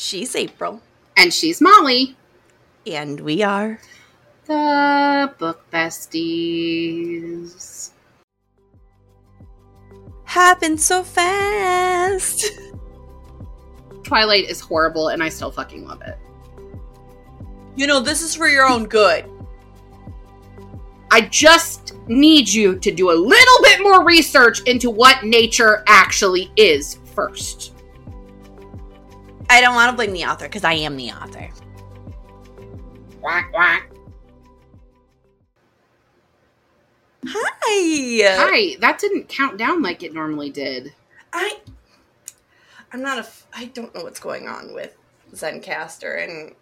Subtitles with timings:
[0.00, 0.80] She's April.
[1.14, 2.16] And she's Molly.
[2.86, 3.78] And we are
[4.46, 7.90] the Book Besties.
[10.24, 12.50] Happened so fast.
[14.02, 16.16] Twilight is horrible and I still fucking love it.
[17.76, 19.26] You know, this is for your own good.
[21.10, 26.50] I just need you to do a little bit more research into what nature actually
[26.56, 27.74] is first.
[29.50, 31.50] I don't want to blame the author because I am the author.
[33.20, 33.90] Quack, quack.
[37.26, 38.36] Hi.
[38.38, 38.76] Hi.
[38.78, 40.94] That didn't count down like it normally did.
[41.32, 41.58] I
[42.92, 44.96] I'm not a f- I don't know what's going on with
[45.34, 46.54] Zencastr and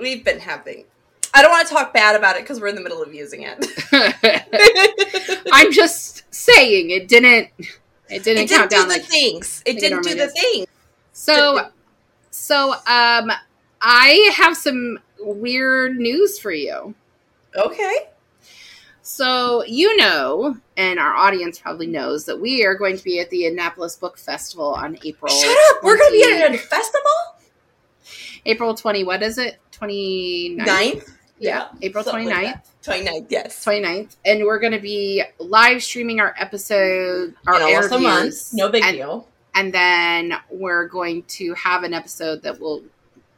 [0.00, 0.86] we've been having
[1.32, 3.44] I don't want to talk bad about it because we're in the middle of using
[3.44, 5.42] it.
[5.52, 7.68] I'm just saying it didn't it
[8.08, 9.62] didn't, it didn't count do down the like things.
[9.64, 10.66] It didn't do the thing.
[11.12, 11.70] So
[12.44, 13.30] so um
[13.80, 16.94] I have some weird news for you.
[17.54, 18.08] Okay.
[19.02, 23.28] So, you know, and our audience probably knows that we are going to be at
[23.28, 25.30] the Annapolis Book Festival on April.
[25.30, 25.84] Shut up!
[25.84, 27.10] We're going to be at a festival?
[28.46, 29.58] April 20, what is it?
[29.72, 30.56] 29th?
[30.56, 31.18] Ninth?
[31.38, 32.30] Yeah, April 29th.
[32.30, 33.62] Like 29th, yes.
[33.62, 34.16] 29th.
[34.24, 38.54] And we're going to be live streaming our episode, our In almost a month.
[38.54, 39.28] No big and, deal.
[39.54, 42.82] And then we're going to have an episode that will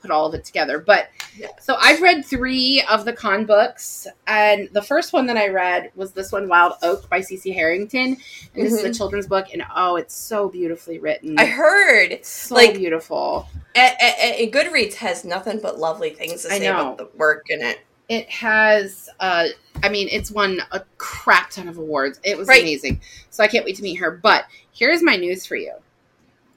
[0.07, 0.79] put all of it together.
[0.79, 1.49] But yeah.
[1.61, 5.91] so I've read three of the con books, and the first one that I read
[5.95, 8.63] was this one, Wild Oak by CC Harrington, and mm-hmm.
[8.63, 8.93] this is a mm-hmm.
[8.93, 11.39] children's book, and oh, it's so beautifully written.
[11.39, 13.49] I heard it's so like beautiful.
[13.75, 17.81] And Goodreads has nothing but lovely things to say about the work in it.
[18.09, 19.49] It has, uh,
[19.83, 22.21] I mean, it's won a crap ton of awards.
[22.23, 22.63] It was right.
[22.63, 23.01] amazing.
[23.31, 24.13] So I can't wait to meet her.
[24.13, 25.73] But here's my news for you.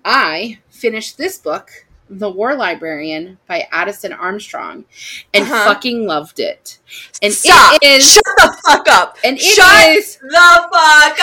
[0.03, 4.85] I finished this book the War Librarian by Addison Armstrong
[5.33, 5.65] and uh-huh.
[5.65, 6.79] fucking loved it.
[7.21, 7.77] And Stop.
[7.81, 9.17] it is Shut the fuck up.
[9.23, 11.17] And it Shut is the fuck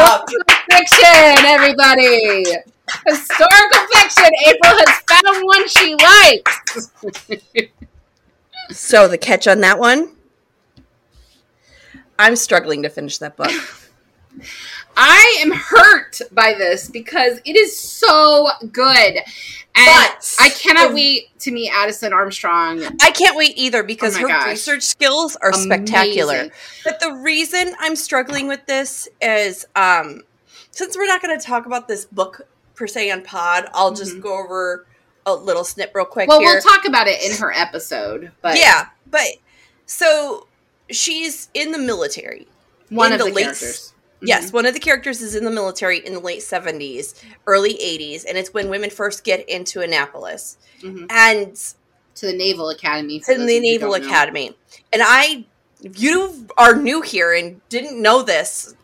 [0.00, 0.28] up.
[0.70, 2.44] fiction, everybody.
[3.06, 4.30] Historical fiction.
[4.46, 6.90] April has found one she likes.
[8.70, 10.14] so the catch on that one?
[12.18, 13.50] I'm struggling to finish that book.
[15.00, 19.16] I am hurt by this because it is so good.
[19.76, 22.82] And but I cannot wait to meet Addison Armstrong.
[23.00, 24.46] I can't wait either because oh her gosh.
[24.46, 25.70] research skills are Amazing.
[25.70, 26.48] spectacular.
[26.82, 30.22] But the reason I'm struggling with this is um,
[30.72, 33.98] since we're not going to talk about this book per se on pod, I'll mm-hmm.
[33.98, 34.84] just go over
[35.26, 36.28] a little snip real quick.
[36.28, 36.54] Well, here.
[36.54, 38.32] we'll talk about it in her episode.
[38.42, 39.28] But yeah, but
[39.86, 40.48] so
[40.90, 42.48] she's in the military.
[42.88, 43.92] One of the, the late, characters.
[44.20, 44.56] Yes, mm-hmm.
[44.56, 48.36] one of the characters is in the military in the late 70s, early 80s, and
[48.36, 50.58] it's when women first get into Annapolis.
[50.82, 51.06] Mm-hmm.
[51.10, 51.54] And
[52.16, 53.20] to the Naval Academy.
[53.20, 54.56] To the Naval Academy.
[54.92, 55.44] And I
[55.80, 58.74] you are new here and didn't know this.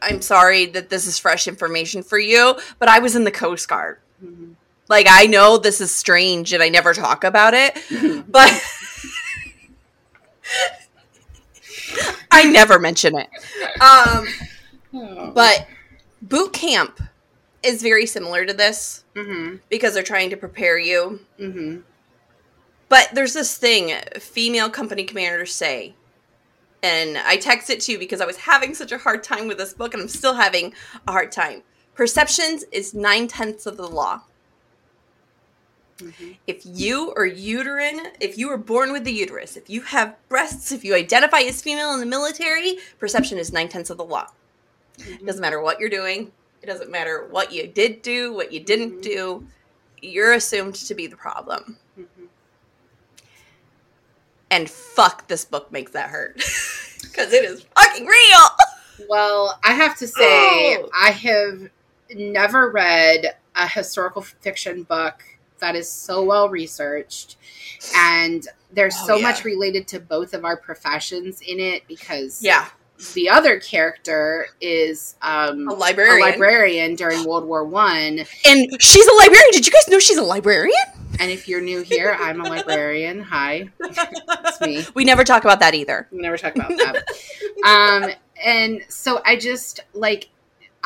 [0.00, 3.32] I, am sorry that this is fresh information for you, but I was in the
[3.32, 3.98] Coast Guard.
[4.24, 4.52] Mm-hmm.
[4.88, 8.30] Like I know this is strange and I never talk about it, mm-hmm.
[8.30, 8.48] but
[12.30, 13.28] I never mention it.
[13.80, 14.28] Um
[14.96, 15.30] Oh.
[15.34, 15.66] But
[16.22, 17.00] boot camp
[17.62, 19.56] is very similar to this mm-hmm.
[19.68, 21.20] because they're trying to prepare you.
[21.38, 21.80] Mm-hmm.
[22.88, 25.94] But there's this thing female company commanders say,
[26.82, 29.58] and I text it to you because I was having such a hard time with
[29.58, 30.72] this book, and I'm still having
[31.06, 31.62] a hard time.
[31.94, 34.22] Perceptions is nine tenths of the law.
[35.98, 36.32] Mm-hmm.
[36.46, 40.70] If you are uterine, if you were born with the uterus, if you have breasts,
[40.70, 44.28] if you identify as female in the military, perception is nine tenths of the law.
[44.98, 45.14] Mm-hmm.
[45.14, 46.32] It doesn't matter what you're doing.
[46.62, 49.00] It doesn't matter what you did do, what you didn't mm-hmm.
[49.00, 49.46] do.
[50.02, 51.76] You're assumed to be the problem.
[51.98, 52.24] Mm-hmm.
[54.50, 56.42] And fuck, this book makes that hurt.
[57.02, 58.40] Because it is fucking real.
[59.10, 60.88] Well, I have to say, oh.
[60.94, 61.68] I have
[62.14, 65.22] never read a historical fiction book
[65.58, 67.36] that is so well researched
[67.94, 69.22] and there's oh, so yeah.
[69.22, 72.68] much related to both of our professions in it because yeah
[73.14, 76.26] the other character is um, a librarian.
[76.26, 79.50] A librarian during World War One, and she's a librarian.
[79.52, 80.74] Did you guys know she's a librarian?
[81.18, 83.20] And if you're new here, I'm a librarian.
[83.22, 84.84] Hi, it's me.
[84.94, 86.08] We never talk about that either.
[86.10, 87.04] We never talk about that.
[87.64, 88.10] um,
[88.44, 90.30] and so I just like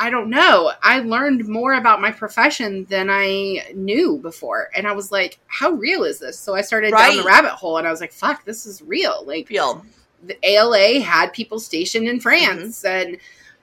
[0.00, 0.72] I don't know.
[0.82, 4.70] I learned more about my profession than I knew before.
[4.74, 6.38] And I was like, how real is this?
[6.38, 7.08] So I started right.
[7.08, 9.22] down the rabbit hole and I was like, fuck, this is real.
[9.26, 9.84] Like real
[10.22, 13.10] the ALA had people stationed in France, mm-hmm.
[13.10, 13.18] and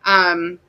[0.06, 0.60] um,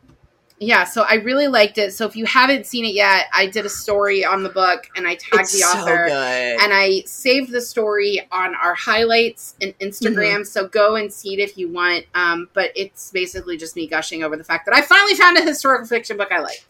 [0.61, 1.93] yeah, so I really liked it.
[1.93, 5.07] So if you haven't seen it yet, I did a story on the book and
[5.07, 6.07] I tagged It's the so author.
[6.09, 6.61] good.
[6.61, 10.45] and I saved the story on our highlights and Instagram.
[10.45, 12.07] So go and see it if you want.
[12.15, 15.43] Um, but it's basically just me gushing over the fact that I finally found a
[15.43, 16.65] historical fiction book I liked,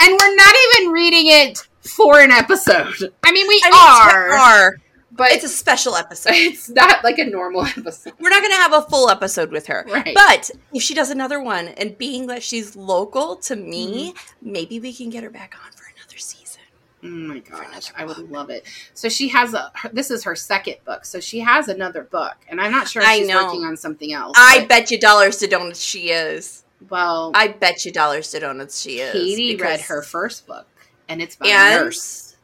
[0.00, 3.12] and we're not even reading it for an episode.
[3.22, 4.76] I mean, we I mean, are, are,
[5.16, 6.32] but it's a special episode.
[6.34, 9.66] it's not like a normal episode, We're not going to have a full episode with
[9.68, 9.84] her.
[9.88, 10.14] right?
[10.14, 14.52] But if she does another one, and being that she's local to me, Mm-hmm.
[14.52, 16.60] maybe we can get her back on for another season.
[17.02, 18.64] Oh my gosh, I would love it.
[18.94, 19.70] So she has a.
[19.74, 23.02] her- This is her second book, so she has another book, and I'm not sure
[23.02, 23.44] if I she's know.
[23.44, 24.34] working on something else.
[24.38, 26.64] I but- bet you dollars to donuts she is.
[26.88, 29.12] well, I bet you dollars to donuts she is.
[29.12, 30.66] Katie read her first book,
[31.08, 31.80] and it's about And?
[31.82, 32.36] a nurse.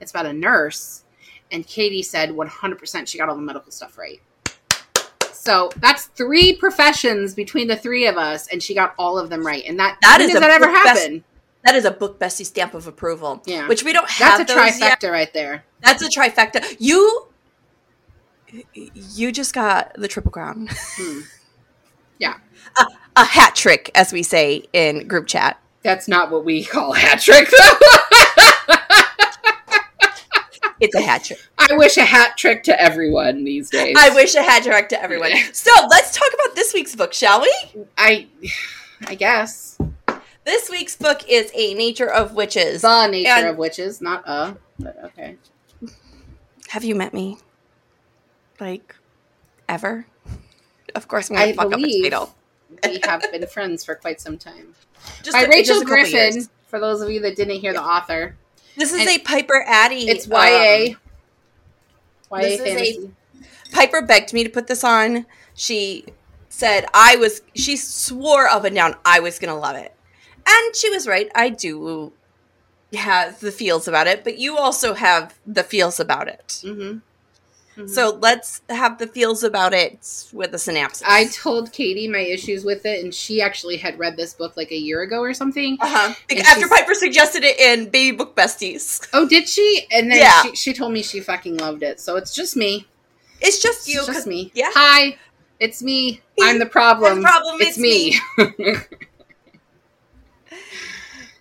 [0.00, 1.01] It's about a nurse,
[1.52, 4.20] and Katie said 100% she got all the medical stuff right.
[5.32, 9.44] So that's three professions between the three of us, and she got all of them
[9.44, 9.64] right.
[9.66, 11.24] And that That is does that ever book best- happen?
[11.64, 13.40] That is a book bestie stamp of approval.
[13.46, 13.68] Yeah.
[13.68, 14.38] Which we don't have.
[14.38, 15.00] That's a those yet.
[15.00, 15.64] trifecta right there.
[15.80, 16.76] That's a trifecta.
[16.80, 17.28] You
[18.72, 20.68] you just got the triple crown.
[20.96, 21.20] Hmm.
[22.18, 22.34] Yeah.
[22.78, 22.84] a,
[23.16, 25.60] a hat trick, as we say in group chat.
[25.82, 28.76] That's not what we call hat trick, though.
[30.82, 31.38] It's a hat trick.
[31.58, 33.94] I wish a hat trick to everyone these days.
[33.98, 35.30] I wish a hat trick to everyone.
[35.52, 37.54] So let's talk about this week's book, shall we?
[37.96, 38.26] I,
[39.06, 39.78] I guess
[40.44, 42.82] This week's book is A Nature of Witches.
[42.82, 44.56] the nature And- of witches, not a.
[44.78, 45.36] But okay.
[46.70, 47.38] Have you met me?
[48.58, 48.96] Like,
[49.68, 50.06] ever?
[50.94, 52.34] Of course, I'm gonna I fuck up its title.
[52.84, 54.74] We have been friends for quite some time.
[55.22, 56.48] Just By a- Rachel Griffin.
[56.66, 58.34] For those of you that didn't hear the author,
[58.76, 60.08] This is and a Piper Addy.
[60.08, 60.96] it's um, YA.
[62.30, 63.10] YA this is a-
[63.72, 65.26] Piper begged me to put this on.
[65.54, 66.04] She
[66.48, 67.42] said I was.
[67.54, 69.94] She swore up and down I was gonna love it,
[70.46, 71.30] and she was right.
[71.34, 72.12] I do
[72.94, 76.60] have the feels about it, but you also have the feels about it.
[76.64, 77.00] Mhm.
[77.76, 77.88] Mhm.
[77.88, 81.02] So let's have the feels about it with a synopsis.
[81.06, 84.70] I told Katie my issues with it, and she actually had read this book like
[84.72, 85.78] a year ago or something.
[85.80, 86.14] uh-huh.
[86.46, 89.08] After Piper suggested it in Baby Book Besties.
[89.14, 89.86] Oh, did she?
[89.90, 90.42] And then Yeah.
[90.42, 91.98] she, she told me she fucking loved it.
[92.00, 92.86] So it's just me.
[93.40, 93.98] It's just you.
[94.00, 94.52] It's just me.
[94.54, 94.70] yeah.
[94.74, 95.16] Hi,
[95.58, 96.20] it's me.
[96.42, 97.22] I'm the problem.
[97.22, 98.18] The problem, It's, it's me.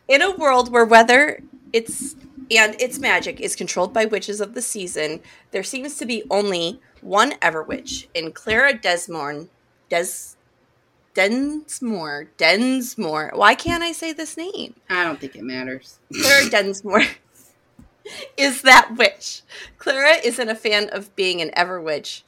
[0.08, 1.42] In a world where whether
[1.74, 2.16] its
[2.52, 5.22] and its magic is controlled by witches of the season,
[5.52, 9.50] there seems to be only one Everwitch in Clara Desmorn.
[9.90, 10.36] Des
[11.14, 12.28] Densmore.
[12.38, 13.32] Densmore.
[13.34, 14.76] Why can't I say this name?
[14.90, 16.00] I don't think it matters.
[16.14, 17.08] Clara Densmore
[18.38, 19.42] is that witch.
[19.78, 22.24] Clara isn't a fan of being an Everwitch.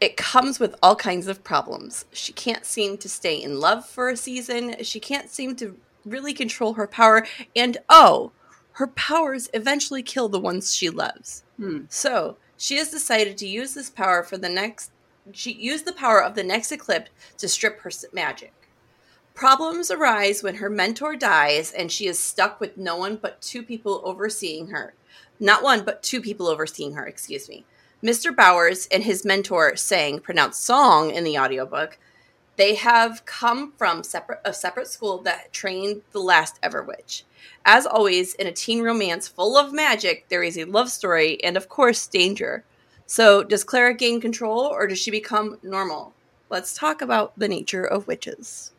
[0.00, 2.06] It comes with all kinds of problems.
[2.12, 4.82] She can't seem to stay in love for a season.
[4.82, 7.26] She can't seem to really control her power.
[7.54, 8.32] And oh,
[8.72, 11.44] her powers eventually kill the ones she loves.
[11.56, 11.82] Hmm.
[11.88, 14.90] So she has decided to use this power for the next.
[15.32, 18.52] She used the power of the next eclipse to strip her magic.
[19.34, 23.62] Problems arise when her mentor dies and she is stuck with no one but two
[23.62, 24.94] people overseeing her.
[25.40, 27.64] Not one, but two people overseeing her, excuse me.
[28.02, 28.34] Mr.
[28.34, 31.98] Bowers and his mentor sang pronounced song in the audiobook.
[32.56, 37.24] They have come from separate a separate school that trained the last ever witch.
[37.64, 41.56] As always, in a teen romance full of magic, there is a love story and
[41.56, 42.64] of course danger.
[43.06, 46.14] So, does Clara gain control or does she become normal?
[46.50, 48.72] Let's talk about the nature of witches.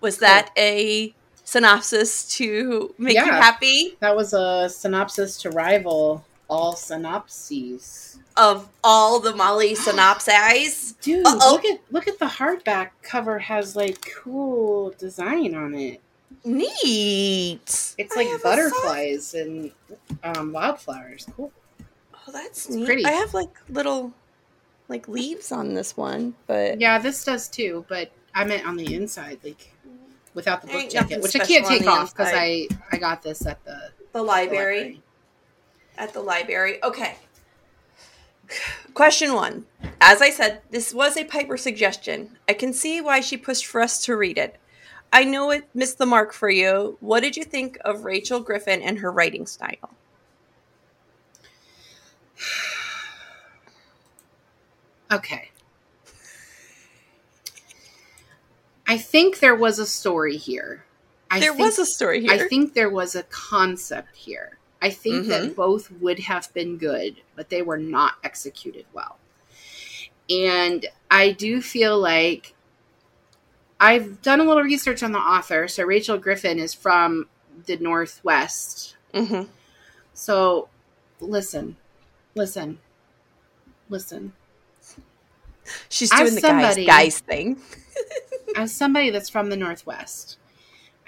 [0.00, 1.14] Was that a
[1.44, 6.24] synopsis to make you happy That was a synopsis to rival
[6.54, 8.18] all synopses.
[8.36, 10.92] of all the Molly synopses?
[11.02, 11.52] Dude, Uh-oh.
[11.52, 16.00] look at look at the hardback cover has like cool design on it.
[16.44, 17.94] Neat.
[17.98, 19.70] It's like butterflies and
[20.22, 21.26] um, wildflowers.
[21.36, 21.52] Cool.
[22.14, 22.86] Oh, that's It's neat.
[22.86, 23.04] pretty.
[23.04, 24.12] I have like little
[24.88, 28.94] like leaves on this one, but Yeah, this does too, but I meant on the
[28.94, 29.72] inside, like
[30.34, 32.68] without the book jacket, which I can't take off because I.
[32.92, 35.00] I got this at the the the library.
[35.96, 36.82] At the library.
[36.82, 37.16] Okay.
[38.92, 39.66] Question one.
[40.00, 42.36] As I said, this was a Piper suggestion.
[42.48, 44.56] I can see why she pushed for us to read it.
[45.12, 46.96] I know it missed the mark for you.
[47.00, 49.94] What did you think of Rachel Griffin and her writing style?
[55.12, 55.50] Okay.
[58.88, 60.84] I think there was a story here.
[61.30, 62.32] I there think, was a story here.
[62.32, 64.58] I think there was a concept here.
[64.84, 65.28] I think Mhm.
[65.28, 69.16] that both would have been good, but they were not executed well.
[70.28, 72.54] And I do feel like
[73.80, 75.68] I've done a little research on the author.
[75.68, 77.28] So Rachel Griffin is from
[77.66, 78.96] the Northwest.
[79.14, 79.48] Mm-hmm.
[80.12, 80.68] So
[81.18, 81.76] listen,
[82.34, 82.78] listen,
[83.88, 84.34] listen.
[85.88, 87.62] She's As doing the guys, somebody- guys thing.
[88.56, 90.36] As somebody that's from the Northwest,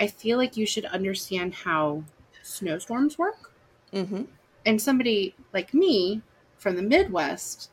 [0.00, 2.04] I feel like you should understand how
[2.42, 3.52] snowstorms work.
[3.96, 4.22] Mm-hmm.
[4.66, 6.22] And somebody like me
[6.58, 7.70] from the Midwest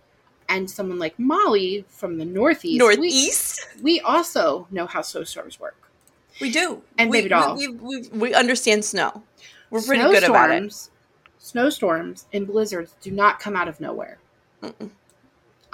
[0.50, 3.68] and someone like Molly from the Northeast, we- Northeast.
[3.82, 5.90] we also know how snowstorms work.
[6.42, 6.82] We do.
[6.98, 7.56] And we, Baby Doll.
[7.58, 9.24] We, we, we, we understand snow.
[9.70, 10.72] We're pretty good about it.
[10.72, 10.90] Snowstorms-
[11.40, 14.18] Snowstorms and blizzards do not come out of nowhere.
[14.62, 14.90] Mm-mm.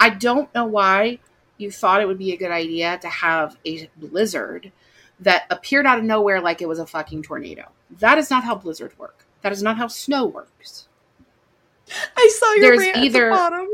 [0.00, 1.18] I don't know why
[1.58, 4.72] you thought it would be a good idea to have a blizzard
[5.20, 7.68] that appeared out of nowhere like it was a fucking tornado.
[7.98, 9.26] That is not how blizzards work.
[9.42, 10.86] That is not how snow works.
[12.16, 13.66] I saw your There's the either- bottom.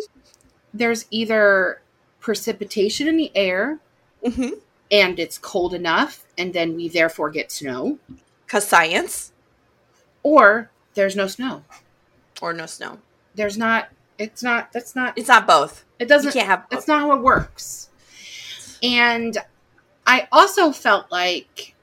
[0.73, 1.81] There's either
[2.21, 3.79] precipitation in the air
[4.25, 4.55] Mm-hmm.
[4.91, 7.99] and it's cold enough and then we therefore get snow,
[8.49, 9.31] Cause science
[10.25, 11.63] or there's no snow.
[12.43, 12.99] or no snow.
[13.35, 15.85] There's not it's not that's not It's not both.
[16.01, 16.71] it doesn't you can't have both.
[16.71, 17.91] That's not how it works.
[18.83, 19.37] And
[20.07, 21.75] I also felt like,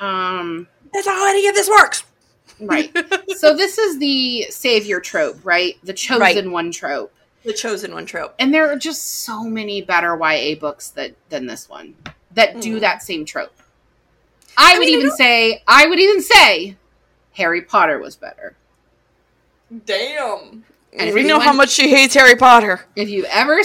[0.00, 2.04] um, That's not how any of this works.
[2.66, 2.90] Right.
[3.36, 5.76] so this is the savior trope, right?
[5.82, 6.50] The chosen Right.
[6.50, 7.12] one trope.
[7.44, 8.34] The chosen one trope.
[8.38, 11.94] And there are just so many better YA books that than this one
[12.32, 12.80] that do Mm.
[12.80, 13.52] that same trope.
[14.56, 16.76] I, I would mean, even don't- say, I would even say,
[17.32, 18.54] Harry Potter was better.
[19.86, 20.64] Damn.
[20.92, 22.84] And we know how much she hates Harry Potter.
[22.94, 23.64] If you've ever got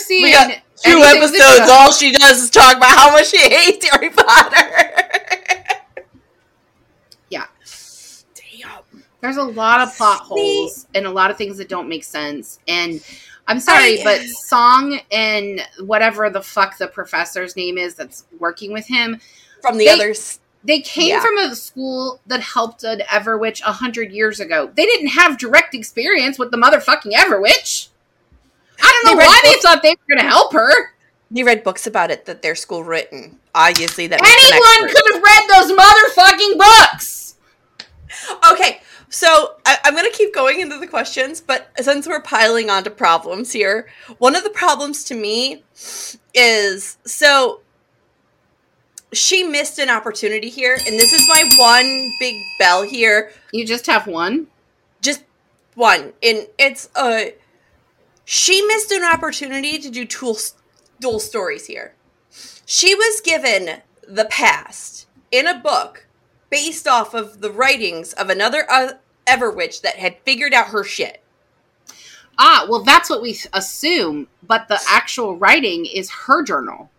[0.81, 1.69] two episodes.
[1.69, 4.57] All she does is talk about how much she hates Harry Potter.
[7.29, 7.45] Yeah.
[8.35, 9.03] Damn.
[9.21, 10.27] There's a lot of plot See?
[10.27, 12.59] holes and a lot of things that don't make sense.
[12.67, 13.03] And
[13.47, 18.71] I'm sorry, I- but Song and whatever the fuck the professor's name is that's working
[18.73, 19.19] with him,
[19.61, 20.39] From the They- others.
[20.63, 21.21] they came Yeah.
[21.21, 24.69] from a school that helped an Everwitch a hundred years ago.
[24.75, 27.87] They didn't have direct experience with the motherfucking Everwitch.
[28.79, 30.93] I don't know read why they books- thought they were going to help her.
[31.31, 33.39] You read books about it that their school written.
[33.55, 37.35] Obviously, that Anyone could have read those motherfucking books.
[38.51, 42.69] Okay, so I, I'm going to keep going into the questions, but since we're piling
[42.69, 43.87] onto problems here,
[44.17, 45.63] one of the problems to me
[46.33, 47.61] is so
[49.13, 53.31] she missed an opportunity here, and this is my one big bell here.
[53.53, 54.47] You just have one.
[55.01, 55.23] Just
[55.75, 57.25] one, and it's uh,
[58.25, 60.37] she missed an opportunity to do dual
[60.99, 61.93] dual stories here.
[62.65, 66.06] She was given the past in a book
[66.49, 68.93] based off of the writings of another uh,
[69.25, 71.21] Everwitch that had figured out her shit.
[72.39, 76.89] Ah, well, that's what we assume, but the actual writing is her journal.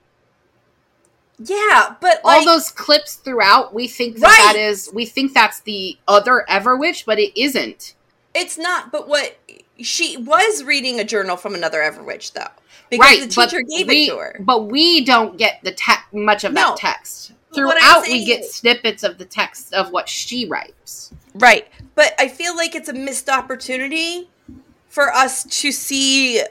[1.38, 4.52] Yeah, but All like, those clips throughout, we think that, Right.
[4.52, 7.94] that is, we think that's the other Everwitch, but it isn't.
[8.34, 8.90] it's not.
[8.90, 9.38] But what
[9.80, 12.48] she was reading a journal from another Everwitch though,
[12.90, 14.36] because right, the teacher gave we, it to her.
[14.40, 16.70] But we don't get the te- much of No.
[16.70, 17.32] that text.
[17.52, 21.12] But what Throughout, we get snippets of the text of what she writes.
[21.34, 21.68] Right.
[21.94, 24.28] But I feel like it's a missed opportunity
[24.88, 26.42] for us to see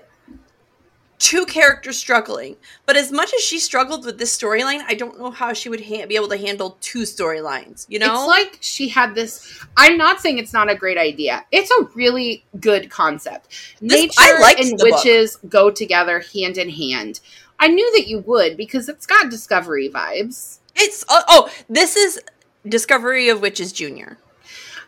[1.19, 2.55] two characters struggling.
[2.85, 5.81] But as much as she struggled with this storyline, I don't know how she would
[5.81, 8.13] ha- be able to handle two storylines, you know?
[8.13, 9.63] It's like she had this.
[9.75, 11.45] I'm not saying it's not a great idea.
[11.51, 13.47] It's a really good concept.
[13.81, 15.03] This- Nature I and the book.
[15.03, 17.19] witches go together hand in hand.
[17.59, 20.59] I knew that you would because it's got discovery vibes.
[20.77, 22.19] It's oh, oh, this is
[22.67, 24.17] Discovery of Witches Junior.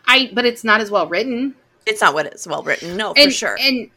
[0.06, 1.54] I but it's not as well written.
[1.86, 3.56] It's not what it's well written, no, And, for sure.
[3.60, 3.90] And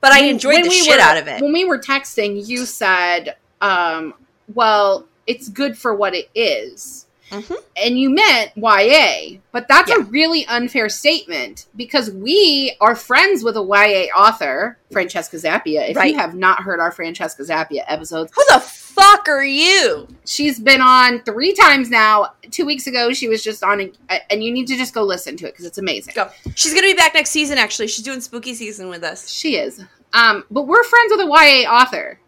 [0.00, 1.40] but I enjoyed the we shit were- out of it.
[1.42, 4.14] When we were texting, you said, um,
[4.54, 7.56] "Well, it's good for what it is." Mhm.
[7.76, 13.56] And you meant YA, but that's a really unfair statement because we are friends with
[13.56, 15.88] a YA author, Francesca Zappia.
[15.90, 16.12] If Right.
[16.12, 20.06] you have not heard our Francesca Zappia episodes, Who the fuck are you?
[20.26, 22.34] she's been on three times now.
[22.50, 25.36] Two weeks ago, she was just on, a, and you need to just go listen
[25.38, 26.12] to it because it's amazing.
[26.14, 26.28] Go.
[26.54, 27.56] She's gonna be back next season.
[27.56, 29.30] Actually, she's doing spooky season with us.
[29.30, 29.80] She is.
[30.12, 32.18] Um, but we're friends with a YA author.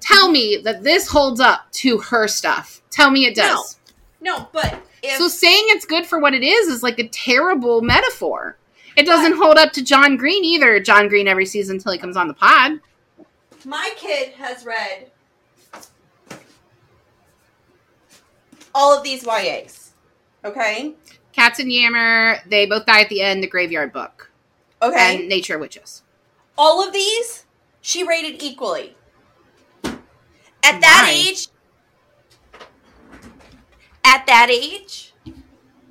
[0.00, 2.82] Tell me that this holds up to her stuff.
[2.90, 3.54] Tell me it does.
[3.54, 3.64] No,
[4.22, 8.56] but if So saying it's good for what it is is like a terrible metaphor.
[8.96, 10.80] It doesn't hold up to John Green either.
[10.80, 12.80] John Green every season until he comes on the pod.
[13.64, 15.10] my kid has read
[18.74, 19.92] all of these YAs.
[20.44, 20.94] Okay.
[21.32, 23.42] Cats and Yammer, they both die at the end.
[23.42, 24.30] The Graveyard Book
[24.82, 25.16] Okay.
[25.20, 26.02] and Nature Witches.
[26.56, 27.44] all of these
[27.80, 28.96] she rated equally.
[29.84, 31.10] At that Why?
[31.14, 31.48] age,
[34.04, 35.12] at that age,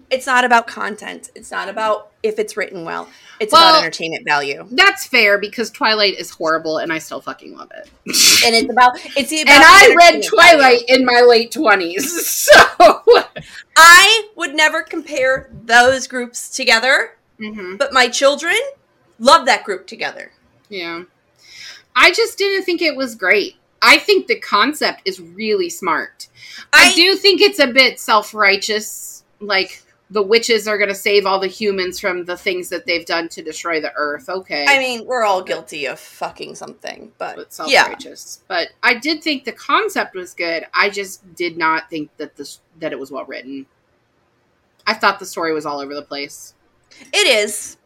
[0.09, 1.29] it's not about content.
[1.35, 3.09] It's not about if it's written well.
[3.39, 4.65] It's well, about entertainment value.
[4.71, 7.89] That's fair because Twilight is horrible and I still fucking love it.
[8.45, 11.01] and it's about it's about And I read Twilight value.
[11.01, 12.45] in my late 20s.
[12.47, 12.53] So
[13.75, 17.17] I would never compare those groups together.
[17.39, 17.75] Mm-hmm.
[17.75, 18.55] But my children
[19.19, 20.31] love that group together.
[20.69, 21.03] Yeah.
[21.95, 23.55] I just didn't think it was great.
[23.81, 26.27] I think the concept is really smart.
[26.73, 29.23] I, I do think it's a bit self righteous.
[29.39, 33.05] Like, the witches are going to save all the humans from the things that they've
[33.05, 34.29] done to destroy the earth.
[34.29, 34.65] Okay.
[34.67, 38.39] I mean, we're all guilty of fucking something, but, but self-righteous.
[38.39, 38.45] Yeah.
[38.47, 40.65] But I did think the concept was good.
[40.73, 43.65] I just did not think that this that it was well written.
[44.85, 46.53] I thought the story was all over the place.
[47.13, 47.77] It is.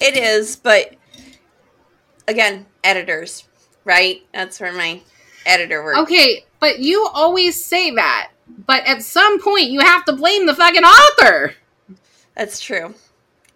[0.00, 0.94] It is, but
[2.28, 3.44] again, editors,
[3.84, 4.22] right?
[4.32, 5.00] That's where my
[5.46, 5.98] editor works.
[6.00, 8.30] Okay, but you always say that.
[8.66, 11.54] But at some point you have to blame the fucking author.
[12.34, 12.94] That's true.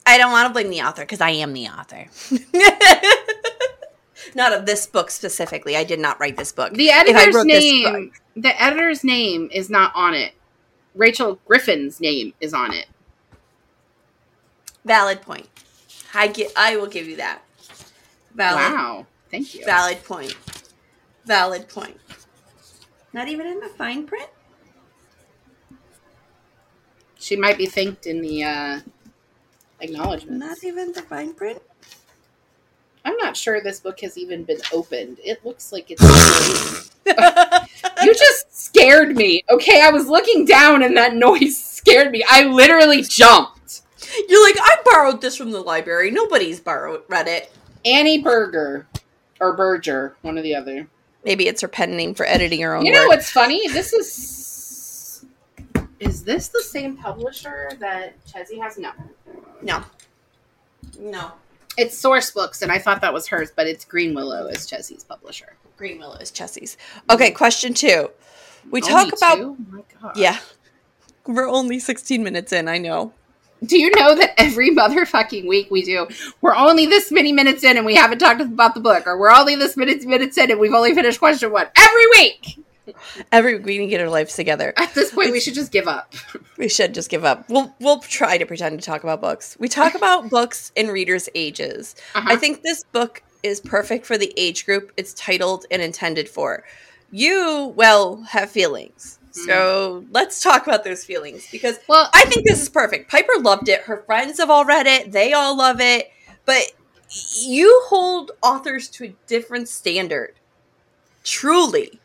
[0.06, 2.06] I don't want to blame the author because I am the author.
[4.34, 5.76] not of this book specifically.
[5.76, 6.72] I did not write this book.
[6.72, 10.32] The editor's name, the editor's name is not on it.
[10.94, 12.86] Rachel Griffin's name is on it.
[14.84, 15.48] Valid point.
[16.14, 16.52] I get.
[16.56, 17.42] I will give you that.
[18.34, 18.72] Valid.
[18.72, 19.06] Wow.
[19.30, 19.64] Thank you.
[19.64, 20.34] Valid point.
[21.24, 21.98] Valid point.
[23.12, 24.30] Not even in the fine print.
[27.18, 28.80] She might be thanked in the uh,
[29.80, 30.38] acknowledgement.
[30.38, 31.60] Not even the fine print.
[33.04, 35.18] I'm not sure this book has even been opened.
[35.24, 36.90] It looks like it's.
[37.06, 39.42] you just scared me.
[39.50, 42.24] Okay, I was looking down and that noise scared me.
[42.28, 43.82] I literally jumped.
[44.28, 46.10] You're like, I borrowed this from the library.
[46.10, 47.52] Nobody's borrowed read it.
[47.84, 48.86] Annie Berger
[49.40, 50.88] or Berger, one or the other.
[51.24, 52.84] Maybe it's her pen name for editing her own.
[52.86, 53.08] You know word.
[53.08, 53.68] what's funny?
[53.68, 55.24] This is
[56.00, 58.78] is this the same publisher that Chessie has?
[58.78, 58.92] No.
[59.62, 59.84] No.
[60.98, 61.32] No.
[61.76, 65.54] It's Sourcebooks, and I thought that was hers, but it's Greenwillow as Chessie's publisher.
[65.78, 66.76] Greenwillow is Chessie's.
[67.10, 68.10] Okay, question two.
[68.70, 69.38] We only talk about.
[69.38, 70.16] Oh my God.
[70.16, 70.38] Yeah.
[71.26, 73.12] We're only 16 minutes in, I know.
[73.64, 76.08] Do you know that every motherfucking week we do,
[76.40, 79.30] we're only this many minutes in and we haven't talked about the book, or we're
[79.30, 82.58] only this many minutes in and we've only finished question one every week?
[83.30, 84.72] Every we need to get our lives together.
[84.76, 86.14] At this point, we should just give up.
[86.58, 87.48] We should just give up.
[87.48, 89.56] We'll we'll try to pretend to talk about books.
[89.60, 91.94] We talk about books in readers' ages.
[92.14, 92.28] Uh-huh.
[92.28, 96.64] I think this book is perfect for the age group it's titled and intended for.
[97.10, 99.19] You well have feelings.
[99.34, 99.40] Hmm.
[99.42, 103.10] So let's talk about those feelings because well, I think this is perfect.
[103.10, 103.82] Piper loved it.
[103.82, 105.12] Her friends have all read it.
[105.12, 106.10] They all love it.
[106.44, 106.72] But
[107.42, 110.34] you hold authors to a different standard.
[111.24, 112.00] Truly.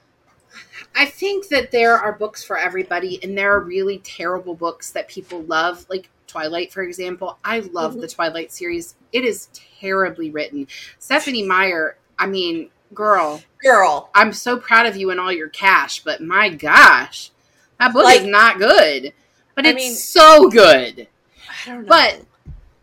[0.96, 5.08] I think that there are books for everybody, and there are really terrible books that
[5.08, 7.38] people love, like Twilight, for example.
[7.44, 8.02] I love mm-hmm.
[8.02, 8.96] the Twilight series.
[9.12, 10.68] It is terribly written.
[11.00, 16.04] Stephenie Meyer, I mean, girl, girl, I'm so proud of you and all your cash,
[16.04, 17.32] but my gosh,
[17.80, 19.14] that book like, is not good.
[19.54, 21.08] But I it's mean, so good.
[21.66, 21.88] I don't know.
[21.88, 22.22] But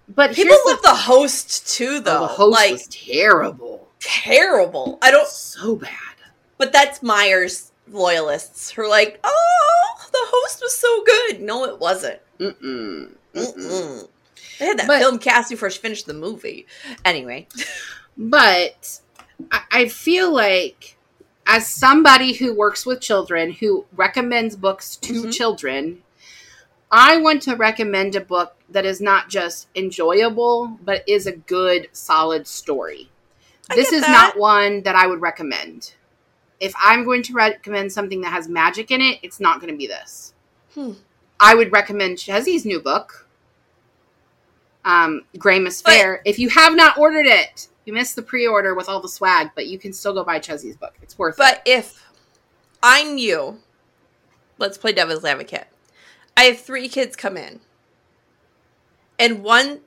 [0.09, 2.19] but people love the, the, host too, though.
[2.19, 4.99] Oh, the host like, was terrible, terrible.
[5.03, 5.91] I don't so bad.
[6.59, 11.79] But that's Meyer's loyalists who are like, "Oh, the host was so good." No, it
[11.79, 12.21] wasn't.
[12.39, 13.13] Mm-mm.
[13.35, 14.09] Mm-mm.
[14.59, 16.67] They had that but, film cast before she finished the movie.
[17.05, 17.49] Anyway,
[18.17, 19.01] but
[19.51, 20.97] I, I feel like
[21.47, 25.31] as somebody who works with children who recommends books to mm-hmm.
[25.31, 26.03] children,
[26.91, 31.89] I want to recommend a book that is not just enjoyable, but is a good,
[31.93, 33.11] solid story.
[33.71, 34.11] I this is that.
[34.11, 35.95] not one that I would recommend
[36.63, 39.77] if I'm going to recommend something that has magic in it, it's not going to
[39.77, 40.33] be this.
[40.75, 40.93] Hmm.
[41.41, 43.29] I would recommend Chessie's new book,
[44.85, 46.23] um, Greymist Fair.
[46.25, 49.67] If you have not ordered it, you missed the pre-order with all the swag, but
[49.67, 50.95] you can still go buy Chessie's book.
[51.03, 51.61] It's worth but it.
[51.65, 52.11] But if
[52.83, 53.59] I'm you,
[54.59, 55.67] let's play devil's advocate.
[56.37, 57.61] I have three kids come in,
[59.19, 59.81] and one,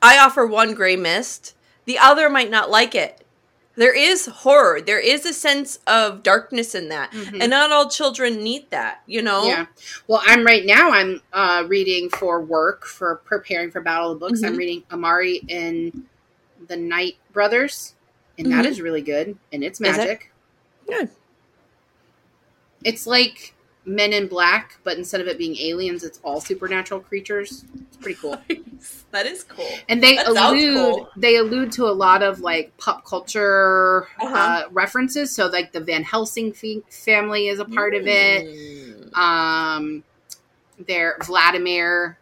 [0.00, 1.54] I offer one Greymist.
[1.84, 3.21] The other might not like it
[3.76, 4.80] there is horror.
[4.80, 7.10] There is a sense of darkness in that.
[7.12, 7.40] Mm-hmm.
[7.40, 9.44] and not all children need that you know?
[9.46, 9.66] Yeah.
[10.06, 14.26] Well i'm right now i'm uh, reading for work for preparing for battle of the
[14.26, 14.40] books.
[14.40, 14.52] Mm-hmm.
[14.52, 16.06] i'm reading amari in
[16.68, 17.94] the night brothers
[18.38, 18.56] and mm-hmm.
[18.56, 20.32] that is really good and it's magic.
[20.88, 21.06] Yeah
[22.84, 27.64] it's like Men in Black, but instead of it being aliens, it's all supernatural creatures.
[27.88, 28.36] It's pretty cool.
[29.10, 29.68] that is cool.
[29.88, 31.08] And they that allude cool.
[31.16, 34.36] they allude to a lot of like pop culture uh-huh.
[34.36, 35.34] uh, references.
[35.34, 38.00] So like the Van Helsing f- family is a part mm.
[38.00, 38.46] of it.
[38.46, 39.16] Mm.
[39.16, 40.04] Um,
[40.86, 42.18] There, Vladimir,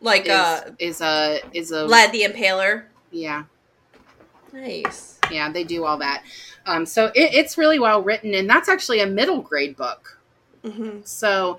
[0.00, 2.84] like is, uh, is a is a Vlad the Impaler.
[3.10, 3.44] yeah
[4.52, 5.18] Nice.
[5.30, 6.24] yeah they do all that.
[6.66, 10.17] Um, so it, it's really well written, and that's actually a middle grade book.
[10.70, 11.58] Hmm So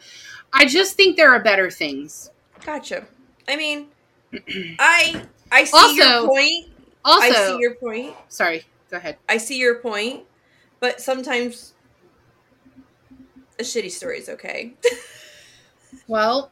[0.53, 2.31] I just think there are better things.
[2.65, 3.05] Gotcha.
[3.47, 3.87] I mean,
[4.79, 6.65] I I see Also- your point.
[7.05, 8.13] Also, I see your point.
[8.27, 9.17] sorry, go ahead.
[9.29, 10.23] I see your point,
[10.81, 11.73] but sometimes
[13.57, 14.73] a shitty story is okay.
[16.07, 16.51] Well,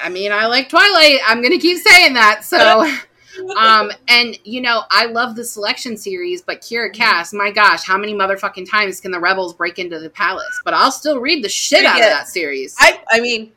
[0.00, 1.18] I mean, I like Twilight.
[1.26, 2.44] I'm going to keep saying that.
[2.44, 2.56] So,
[3.56, 7.98] um, and you know, I love the selection series, but Kiera Cass, my gosh, how
[7.98, 10.60] many motherfucking times can the rebels break into the palace?
[10.64, 13.52] But I'll still read the shit out of that series I I mean,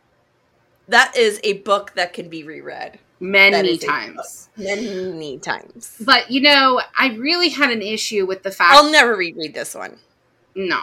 [0.87, 4.49] that is a book that can be reread many times.
[4.57, 5.95] many times.
[6.01, 8.73] But you know, I really had an issue with the fact.
[8.73, 9.97] I'll never reread this one.
[10.55, 10.81] No.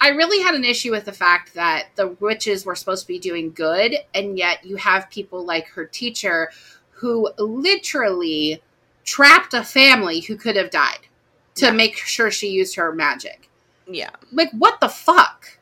[0.00, 3.18] I really had an issue with the fact that the witches were supposed to be
[3.18, 6.50] doing good, and yet you have people like her teacher
[7.00, 8.62] who literally
[9.04, 11.00] trapped a family who could have died
[11.56, 11.72] to Yeah.
[11.72, 13.48] make sure she used her magic.
[13.86, 15.58] Yeah, Like, what the fuck?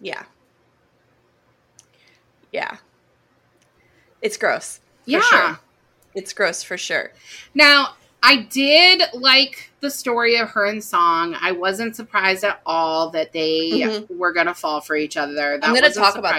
[0.00, 0.24] yeah,
[2.52, 2.76] yeah.
[4.22, 4.78] It's gross.
[5.04, 5.20] For yeah.
[5.20, 5.58] sure.
[6.14, 7.12] It's gross for sure.
[7.54, 11.36] Now, I did like the story of her and Song.
[11.40, 14.16] I wasn't surprised at all that they Mhm.
[14.16, 15.58] were going to fall for each other.
[15.58, 16.34] That wasn't talk about-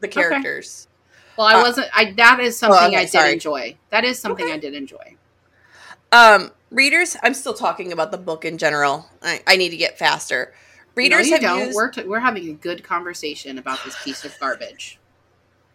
[0.00, 0.88] The characters.
[1.36, 1.88] Well, I Uh, wasn't.
[1.94, 3.32] I that is something okay, I did sorry.
[3.32, 3.76] enjoy.
[3.90, 4.54] That is something Okay.
[4.54, 5.16] I did enjoy.
[6.12, 7.16] Um, readers.
[7.22, 9.08] I'm still talking about the book in general.
[9.22, 10.54] I, I need to get faster.
[10.94, 11.58] Readers no, you have don't.
[11.66, 14.98] used We're t- we're having a good conversation about this piece of garbage.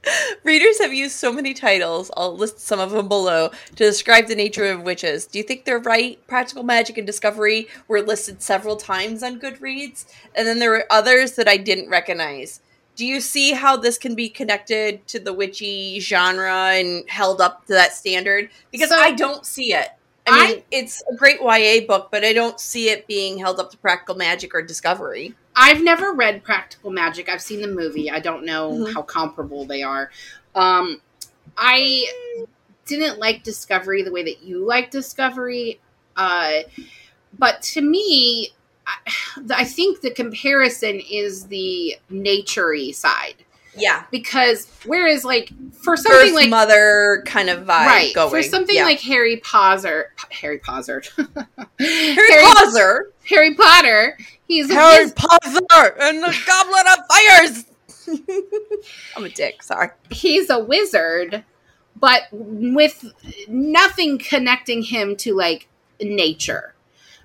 [0.44, 2.10] readers have used so many titles.
[2.16, 5.26] I'll list some of them below to describe the nature of witches.
[5.26, 6.26] Do you think they're right?
[6.26, 11.34] Practical Magic and Discovery were listed several times on Goodreads, and then there were others
[11.34, 12.62] that I didn't recognize.
[13.00, 17.66] Do you see how this can be connected to the witchy genre and held up
[17.68, 18.50] to that standard?
[18.72, 19.88] Because So- I don't see it.
[20.28, 23.58] I mean, I- it's a great YA book, but I don't see it being held
[23.58, 25.34] up to Practical Magic or Discovery.
[25.56, 27.30] I've never read Practical Magic.
[27.30, 28.12] I've seen the movie.
[28.12, 28.94] I don't know Mhm.
[28.94, 30.12] how comparable they are.
[30.54, 31.00] Um,
[31.56, 32.06] I
[32.86, 35.80] didn't like Discovery the way that you like Discovery.
[36.18, 36.64] Uh,
[37.38, 38.52] but to me,
[38.90, 43.36] I, I think the comparison is the naturey side.
[43.78, 48.30] Yeah, Because whereas, like, for something like Mother kind of vibe right going.
[48.32, 48.84] for something Yeah.
[48.84, 51.02] like Harry Potter, Harry Potter,
[51.80, 54.18] Harry, Potter, Harry Potter.
[54.48, 57.66] He's Harry wiz- Potter, and the Goblet of Fires.
[59.16, 59.62] I'm a dick.
[59.64, 59.90] Sorry.
[60.10, 61.46] he's a wizard,
[61.96, 63.06] but with
[63.48, 65.68] nothing connecting him to like
[66.02, 66.74] nature.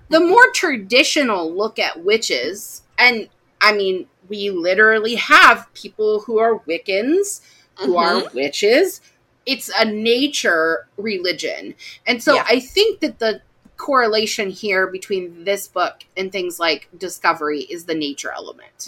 [0.09, 3.27] The more traditional look at witches, and
[3.61, 7.41] I mean, we literally have people who are Wiccans,
[7.79, 8.33] who are Mhm.
[8.33, 9.01] witches.
[9.45, 11.75] It's a nature religion.
[12.05, 12.45] And so Yeah.
[12.47, 13.41] I think that the
[13.77, 18.87] correlation here between this book and things like Discovery is the nature element.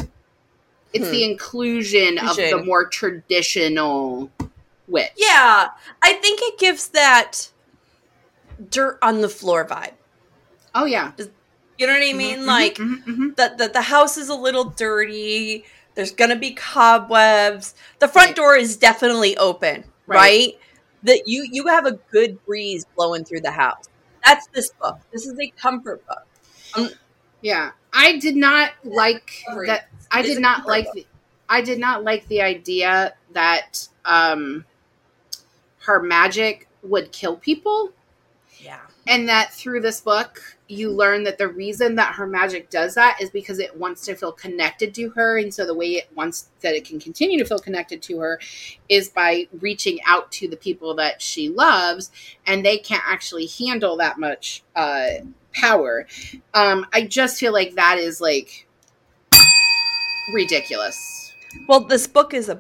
[0.94, 1.12] It's Hmm.
[1.12, 4.32] the inclusion of the more traditional
[4.88, 5.12] witch.
[5.18, 5.70] Yeah,
[6.02, 7.50] I think it gives that
[8.70, 9.97] dirt on the floor vibe.
[10.80, 11.12] Oh yeah.
[11.80, 12.40] You know what I mean?
[12.42, 13.36] Mhm, like mhm, mhm.
[13.36, 15.66] the, the the house is a little dirty.
[15.96, 17.74] There's gonna be cobwebs.
[18.00, 18.36] The front Right.
[18.36, 20.18] door is definitely open, Right.
[20.18, 20.60] right?
[21.04, 23.90] That you you have a good breeze blowing through the house.
[24.24, 25.00] That's this book.
[25.12, 26.92] This is a comfort book.
[27.42, 27.72] yeah.
[27.94, 31.06] I did not like that I did not like the,
[31.50, 34.66] I did not like the idea that um
[35.80, 37.92] her magic would kill people
[38.60, 38.82] Yeah.
[39.08, 43.18] and that through this book you learn that the reason that her magic does that
[43.22, 46.50] is because it wants to feel connected to her and so the way it wants
[46.62, 48.40] that it can continue to feel connected to her
[48.90, 52.12] is by reaching out to the people that she loves
[52.46, 55.08] and they can't actually handle that much uh
[55.54, 56.06] power
[56.54, 58.68] um i just feel like that is like
[60.34, 61.18] ridiculous
[61.68, 62.60] Well, this book is a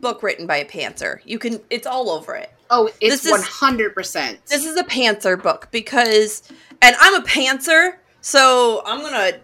[0.00, 1.20] book written by a pantser.
[1.24, 2.50] You can it's all over it.
[2.70, 6.42] Oh it's 100% This is a pantser book because
[6.82, 9.40] and I'm a pantser, so I'm going to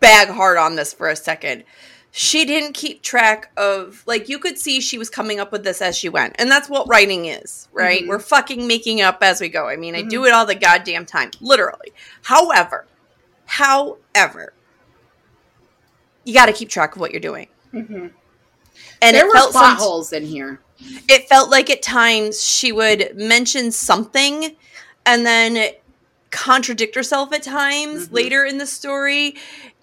[0.00, 1.64] bag hard on this for a second.
[2.12, 5.80] She didn't keep track of like you could see she was coming up with this
[5.82, 6.34] as she went.
[6.38, 8.02] And that's what writing is, right?
[8.02, 8.08] Mhm.
[8.08, 9.68] We're fucking making up as we go.
[9.68, 11.92] I mean, I do it all the goddamn time, literally.
[12.22, 12.86] However,
[13.44, 14.54] however,
[16.24, 17.48] you got to keep track of what you're doing.
[17.72, 18.10] Mhm.
[19.02, 20.60] And there it were felt plot some- holes in here
[21.08, 24.56] it felt like at times she would mention something
[25.04, 25.72] and then
[26.30, 28.12] contradict herself at times Mhm.
[28.12, 29.34] later in the story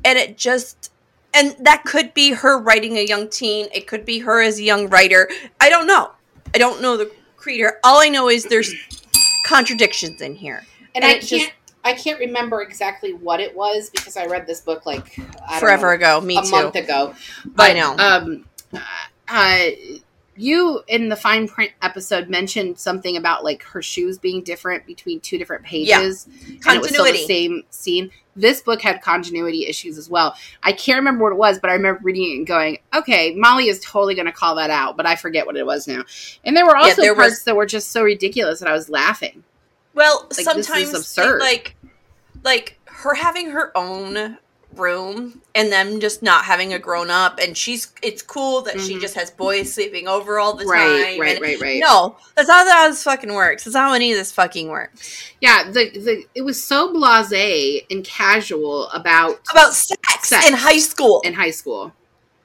[0.03, 0.89] and it just
[1.33, 3.67] and that could be her writing a young teen.
[3.71, 5.29] It could be her as a young writer.
[5.61, 6.11] I don't know.
[6.55, 7.79] I don't know the creator.
[7.83, 8.73] All I know is there's
[9.45, 10.63] contradictions in here,
[10.95, 11.25] and, and I can't.
[11.25, 11.51] Just,
[11.83, 15.15] I can't remember exactly what it was because I read this book like
[15.59, 16.21] forever know, ago.
[16.21, 16.49] Me a too.
[16.49, 17.13] month ago.
[17.45, 17.95] But, I know.
[17.97, 18.45] Um,
[19.27, 19.69] uh,
[20.37, 25.19] you in the fine print episode mentioned something about like her shoes being different between
[25.19, 26.27] two different pages.
[26.29, 26.59] Yeah.
[26.59, 26.67] Continuity.
[26.67, 28.11] And it was still the same scene.
[28.35, 30.35] This book had continuity issues as well.
[30.61, 33.67] I can't remember what it was, but I remember reading it and going, "Okay, Molly
[33.67, 36.03] is totally going to call that out," but I forget what it was now.
[36.45, 37.43] And there were also yeah, there parts was...
[37.45, 39.43] that were just so ridiculous that I was laughing.
[39.95, 41.39] Well, like, sometimes absurd.
[41.39, 41.75] like
[42.43, 44.37] like her having her own
[44.79, 48.87] room and them just not having a grown up and she's it's cool that mm-hmm.
[48.87, 51.19] she just has boys sleeping over all the right, time.
[51.19, 51.79] Right, right, right, right.
[51.79, 53.63] No, that's how this fucking works.
[53.63, 55.31] That's how any of this fucking works.
[55.41, 60.79] Yeah, the the it was so blasé and casual about about sex, sex in high
[60.79, 61.21] school.
[61.23, 61.93] In high school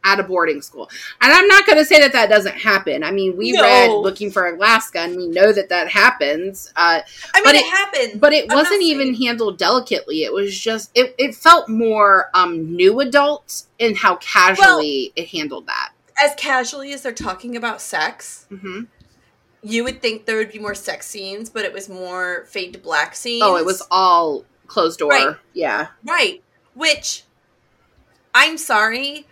[0.05, 0.91] at a boarding school.
[1.21, 3.05] And I'm not going to say that that doesn't happen.
[3.05, 3.63] I mean, we no.
[3.63, 6.73] read Looking for Alaska and we know that that happens.
[6.75, 7.01] Uh,
[7.35, 8.21] I mean, but it, it happened.
[8.21, 10.25] But it I'm wasn't even handled delicately.
[10.25, 15.29] It was just, it, it felt more um, new adult in how casually well, it
[15.29, 15.93] handled that.
[16.23, 18.47] As casually as they're talking about sex.
[18.51, 18.83] Mm-hmm.
[19.63, 22.81] You would think there would be more sex scenes, but it was more fade to
[22.81, 23.45] black scenes.
[23.45, 25.11] Oh, it was all closed door.
[25.11, 25.37] Right.
[25.53, 25.89] Yeah.
[26.05, 26.43] Right.
[26.75, 27.23] Which,
[28.35, 29.27] I'm sorry,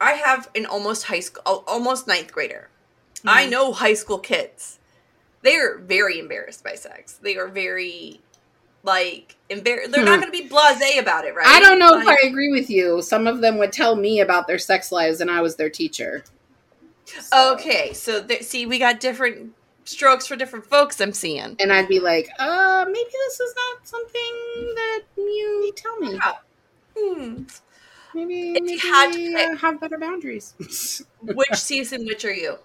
[0.00, 2.68] I have an almost high school, almost ninth grader.
[3.16, 3.28] Mm-hmm.
[3.28, 4.78] I know high school kids.
[5.42, 7.14] They are very embarrassed by sex.
[7.14, 8.20] They are very
[8.82, 9.92] like embarrassed.
[9.92, 10.10] They're hmm.
[10.10, 11.46] not going to be blasé about it, right?
[11.46, 13.02] I don't know like, if I agree with you.
[13.02, 16.24] Some of them would tell me about their sex lives, and I was their teacher.
[17.06, 17.54] So.
[17.54, 19.52] Okay, so th- see, we got different
[19.84, 21.00] strokes for different folks.
[21.00, 25.98] I'm seeing, and I'd be like, uh, maybe this is not something that you tell
[25.98, 26.14] me.
[26.14, 26.32] Yeah.
[26.96, 27.42] Hmm.
[28.14, 30.54] Maybe, if maybe you had to uh, have better boundaries.
[31.22, 32.58] which season which are you?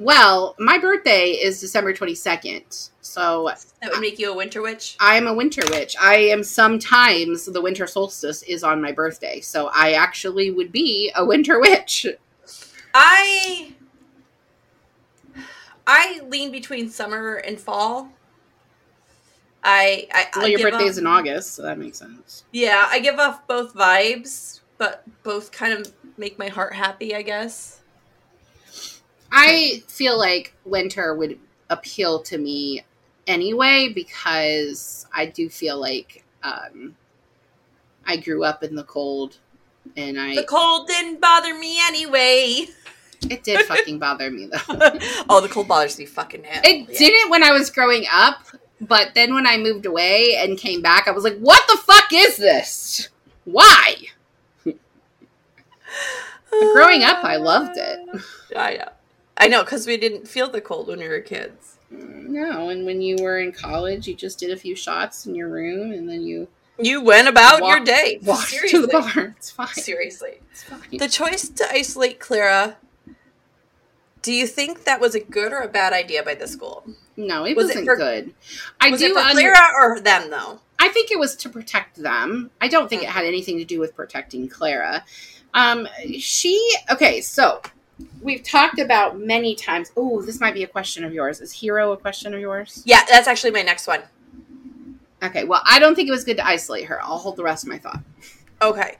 [0.00, 2.90] Well, my birthday is December 22nd.
[3.02, 3.50] So
[3.82, 4.96] that would make you a winter witch?
[4.98, 5.94] I'm a winter witch.
[6.00, 9.40] I am sometimes the winter solstice is on my birthday.
[9.40, 12.06] So I actually would be a winter witch.
[12.94, 13.74] I
[15.86, 18.10] I lean between summer and fall.
[19.62, 22.44] I, I well, I your birthday's off, in August, so that makes sense.
[22.52, 27.14] Yeah, I give off both vibes, but both kind of make my heart happy.
[27.14, 27.80] I guess.
[29.32, 32.84] I feel like winter would appeal to me
[33.26, 36.96] anyway because I do feel like um,
[38.04, 39.36] I grew up in the cold,
[39.96, 42.66] and I the cold didn't bother me anyway.
[43.28, 44.58] It did fucking bother me though.
[45.28, 46.62] oh, the cold bothers me fucking hell.
[46.64, 46.98] It yeah.
[46.98, 48.46] didn't when I was growing up,
[48.80, 52.10] but then when I moved away and came back, I was like, what the fuck
[52.12, 53.08] is this?
[53.44, 53.96] Why?
[56.50, 58.00] growing up, I loved it.
[58.56, 58.88] I know.
[59.36, 61.78] I know, because we didn't feel the cold when we were kids.
[61.92, 65.34] Mm, no, and when you were in college, you just did a few shots in
[65.34, 66.46] your room, and then you
[66.78, 68.20] you went about walked, your day.
[68.22, 68.80] Walked Seriously.
[68.80, 69.34] to the bar.
[69.36, 69.68] It's fine.
[69.68, 70.98] Seriously, it's fine.
[70.98, 72.76] The choice to isolate Clara.
[74.22, 76.84] Do you think that was a good or a bad idea by the school?
[77.26, 78.34] No, it was wasn't it for, good.
[78.80, 80.60] I was do it for under- Clara or them though.
[80.78, 82.50] I think it was to protect them.
[82.60, 85.04] I don't think it had anything to do with protecting Clara.
[85.52, 85.86] Um,
[86.18, 87.20] she okay.
[87.20, 87.60] So
[88.22, 89.92] we've talked about many times.
[89.96, 91.40] Oh, this might be a question of yours.
[91.40, 92.82] Is Hero a question of yours?
[92.86, 94.00] Yeah, that's actually my next one.
[95.22, 95.44] Okay.
[95.44, 97.02] Well, I don't think it was good to isolate her.
[97.02, 98.00] I'll hold the rest of my thought.
[98.62, 98.96] Okay.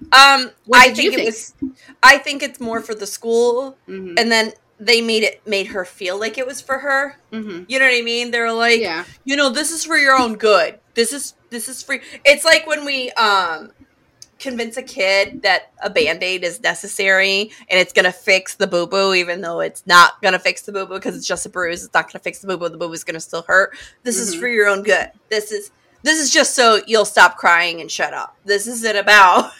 [0.00, 1.54] Um, I think, think, it was.
[2.02, 4.14] I think it's more for the school, mm-hmm.
[4.16, 7.16] and then they made it made her feel like it was for her.
[7.32, 7.64] Mm-hmm.
[7.68, 8.30] You know what I mean?
[8.30, 9.04] They're like, yeah.
[9.24, 10.78] you know, this is for your own good.
[10.94, 12.00] This is this is free.
[12.24, 13.72] It's like when we um
[14.38, 19.40] convince a kid that a band-aid is necessary and it's gonna fix the boo-boo even
[19.40, 22.22] though it's not gonna fix the boo-boo because it's just a bruise it's not gonna
[22.22, 24.28] fix the boo-boo the boo-boo's gonna still hurt this mm-hmm.
[24.28, 27.90] is for your own good this is this is just so you'll stop crying and
[27.90, 29.50] shut up this isn't about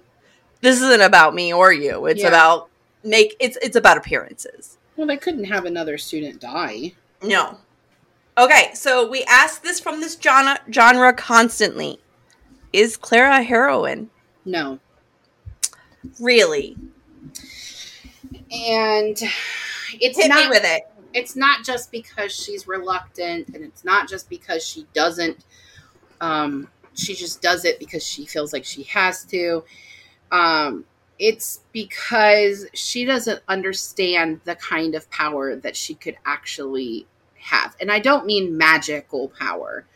[0.60, 2.28] this isn't about me or you it's yeah.
[2.28, 2.68] about
[3.06, 4.78] make it's it's about appearances.
[4.96, 6.92] Well, they couldn't have another student die.
[7.22, 7.58] No.
[8.38, 11.98] Okay, so we ask this from this genre, genre constantly.
[12.72, 14.10] Is Clara a heroine?
[14.44, 14.78] No.
[16.20, 16.76] Really?
[18.52, 19.18] And
[19.94, 20.82] it's Hit not with it.
[21.14, 25.44] It's not just because she's reluctant, and it's not just because she doesn't.
[26.20, 29.64] Um, she just does it because she feels like she has to.
[30.30, 30.84] Um,
[31.18, 37.06] it's because she doesn't understand the kind of power that she could actually
[37.38, 37.76] have.
[37.80, 39.86] And I don't mean magical power.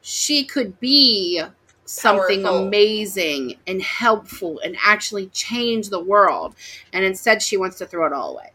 [0.00, 1.42] She could be
[1.84, 2.66] something Powerful.
[2.66, 6.54] amazing and helpful and actually change the world.
[6.92, 8.52] And instead, she wants to throw it all away.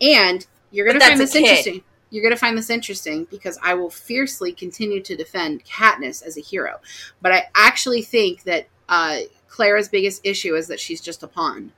[0.00, 1.82] And you're going to find this interesting.
[2.10, 6.36] You're going to find this interesting because I will fiercely continue to defend Katniss as
[6.36, 6.80] a hero.
[7.22, 9.20] But I actually think that uh,
[9.52, 11.72] Clara's biggest issue is that she's just a pawn.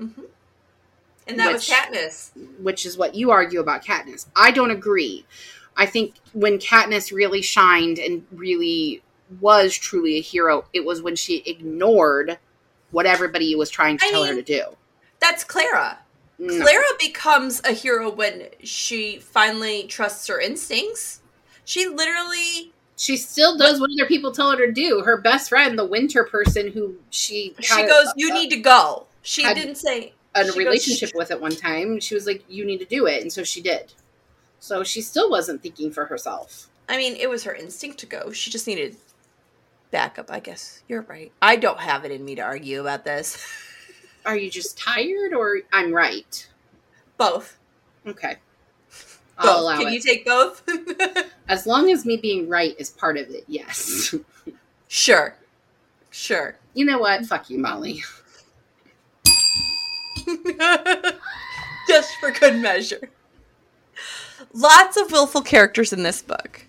[0.00, 0.22] Mm-hmm.
[1.26, 2.30] And that which, was Katniss.
[2.62, 4.26] Which is what you argue about Katniss.
[4.34, 5.26] I don't agree.
[5.76, 9.02] I think when Katniss really shined and really
[9.38, 12.38] was truly a hero, it was when she ignored
[12.90, 14.76] what everybody was trying to I tell mean, her to do.
[15.20, 15.98] That's Clara.
[16.38, 16.58] No.
[16.58, 21.20] Clara becomes a hero when she finally trusts her instincts.
[21.66, 25.00] She literally she still does what other people tell her to do.
[25.00, 29.42] Her best friend, the winter person who she she goes, "You need to go." She
[29.42, 31.98] didn't say a relationship goes, with at one time.
[31.98, 33.94] She was like, "You need to do it," and so she did.
[34.58, 36.68] So she still wasn't thinking for herself.
[36.90, 38.32] I mean, it was her instinct to go.
[38.32, 38.98] She just needed
[39.90, 40.82] backup, I guess.
[40.86, 41.32] You're right.
[41.40, 43.42] I don't have it in me to argue about this.
[44.26, 46.46] Are you just tired or I'm right?
[47.16, 47.56] Both.
[48.06, 48.36] Okay.
[49.40, 49.94] I'll Can it.
[49.94, 50.62] you take both?
[51.48, 54.14] as long as me being right is part of it, yes.
[54.88, 55.34] sure.
[56.10, 56.56] Sure.
[56.74, 57.24] You know what?
[57.26, 58.02] Fuck you, Molly.
[61.88, 63.10] Just for good measure.
[64.52, 66.66] Lots of willful characters in this book.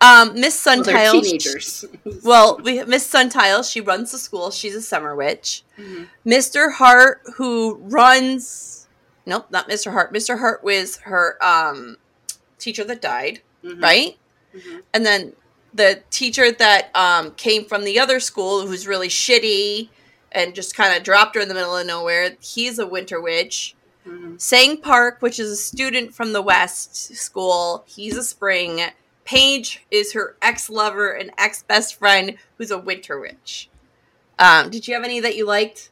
[0.00, 1.12] Um, Miss Suntile.
[1.12, 1.84] Well, teenagers.
[2.24, 3.70] well, we Miss Suntile.
[3.70, 4.50] She runs the school.
[4.50, 5.62] She's a summer witch.
[5.78, 6.04] Mm-hmm.
[6.28, 6.72] Mr.
[6.72, 8.86] Hart, who runs.
[9.24, 9.92] Nope, not Mr.
[9.92, 10.12] Hart.
[10.12, 10.38] Mr.
[10.38, 11.96] Hart was her um,
[12.64, 13.82] teacher that died, mm-hmm.
[13.82, 14.16] right?
[14.54, 14.78] Mm-hmm.
[14.92, 15.32] And then
[15.72, 19.88] the teacher that um, came from the other school, who's really shitty
[20.32, 22.36] and just kind of dropped her in the middle of nowhere.
[22.40, 23.74] He's a winter witch.
[24.06, 24.36] Mm-hmm.
[24.38, 28.80] Sang Park, which is a student from the West school, he's a spring.
[29.24, 33.70] Paige is her ex lover and ex best friend who's a winter witch.
[34.38, 35.90] Um, did you have any that you liked?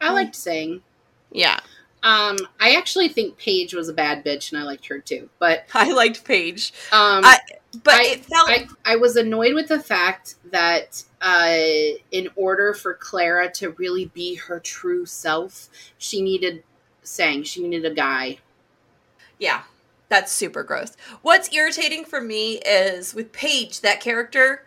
[0.00, 0.82] I liked Sang.
[1.30, 1.60] Yeah.
[2.02, 5.28] Um, I actually think Paige was a bad bitch, and I liked her too.
[5.38, 6.72] But I liked Paige.
[6.92, 7.38] Um, I,
[7.84, 12.74] but I, it felt I, I was annoyed with the fact that uh, in order
[12.74, 16.64] for Clara to really be her true self, she needed
[17.02, 18.38] Sang She needed a guy.
[19.38, 19.62] Yeah,
[20.08, 20.96] that's super gross.
[21.22, 24.64] What's irritating for me is with Paige, that character,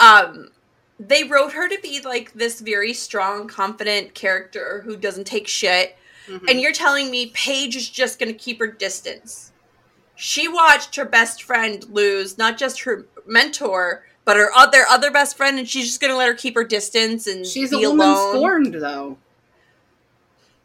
[0.00, 0.50] um,
[0.98, 5.96] they wrote her to be like this very strong, confident character who doesn't take shit.
[6.28, 6.48] Mm-hmm.
[6.48, 9.52] And you're telling me Paige is just going to keep her distance.
[10.16, 15.36] She watched her best friend lose, not just her mentor, but her other other best
[15.36, 18.08] friend, and she's just going to let her keep her distance and she's a woman
[18.08, 18.36] alone.
[18.36, 19.18] scorned, though.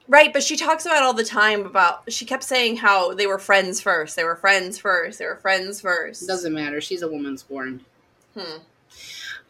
[0.08, 3.40] Right, but she talks about all the time about she kept saying how they were
[3.40, 4.16] friends first.
[4.16, 5.20] They were friends first.
[5.20, 6.28] They were friends first.
[6.28, 6.82] Doesn't matter.
[6.82, 7.86] She's a woman scorned.
[8.38, 8.58] Hmm.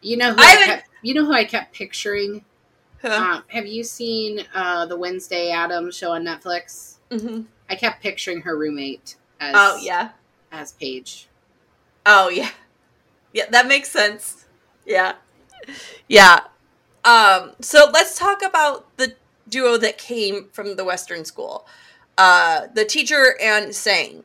[0.02, 2.44] You know who I, I kept, you know who I kept picturing?
[3.02, 3.08] Huh?
[3.08, 6.96] Uh, have you seen uh, the Wednesday Addams show on Netflix?
[7.10, 7.42] Mm-hmm.
[7.68, 10.10] I kept picturing her roommate as Oh yeah.
[10.52, 11.26] As Paige.
[12.06, 12.50] Oh yeah.
[13.32, 14.46] Yeah, that makes sense.
[14.86, 15.14] Yeah.
[16.08, 16.40] Yeah.
[17.04, 19.14] Um, so let's talk about the
[19.48, 21.66] duo that came from the Western school.
[22.16, 24.22] Uh, the teacher and Sang.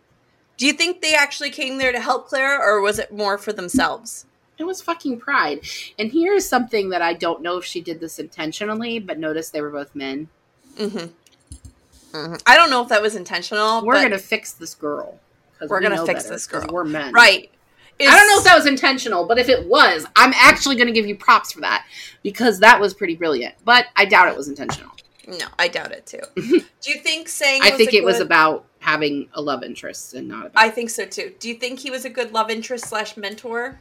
[0.57, 3.53] Do you think they actually came there to help Clara, or was it more for
[3.53, 4.25] themselves?
[4.57, 5.61] It was fucking pride.
[5.99, 9.61] And here's something that I don't know if she did this intentionally, but notice they
[9.61, 10.29] were both men.
[10.77, 12.17] Mm-hmm.
[12.17, 12.35] mm-hmm.
[12.45, 13.85] I don't know if that was intentional.
[13.85, 15.19] We're gonna fix this girl.
[15.67, 16.67] We're we gonna fix this girl.
[16.71, 17.51] We're men, right?
[17.99, 20.87] It's, I don't know if that was intentional, but if it was, I'm actually going
[20.87, 21.85] to give you props for that
[22.21, 23.55] because that was pretty brilliant.
[23.65, 24.91] But I doubt it was intentional.
[25.27, 26.19] No, I doubt it too.
[26.35, 27.61] Do you think Sang?
[27.63, 28.05] I think it good...
[28.05, 30.47] was about having a love interest and not.
[30.47, 30.63] About...
[30.63, 31.33] I think so too.
[31.39, 33.79] Do you think he was a good love interest slash mentor?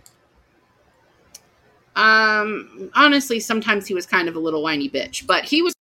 [1.97, 5.75] Um, honestly, sometimes he was kind of a little whiny bitch, but he was.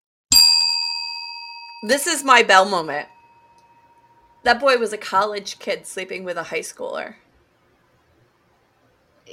[1.83, 3.09] This is my bell moment.
[4.45, 7.17] That boy was a college kid sleeping with a high schooler.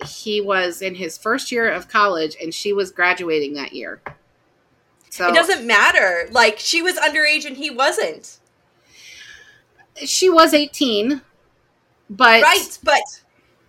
[0.06, 4.02] He was in his first year of college, and she was graduating that year.
[5.12, 6.30] So it doesn't matter.
[6.32, 8.40] Like she was underage and he wasn't.
[9.98, 11.22] She was 18,
[12.10, 13.02] but Right, but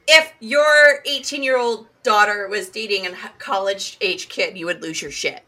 [0.06, 5.42] if your 18-year-old daughter was dating a college age kid, you would lose your shit.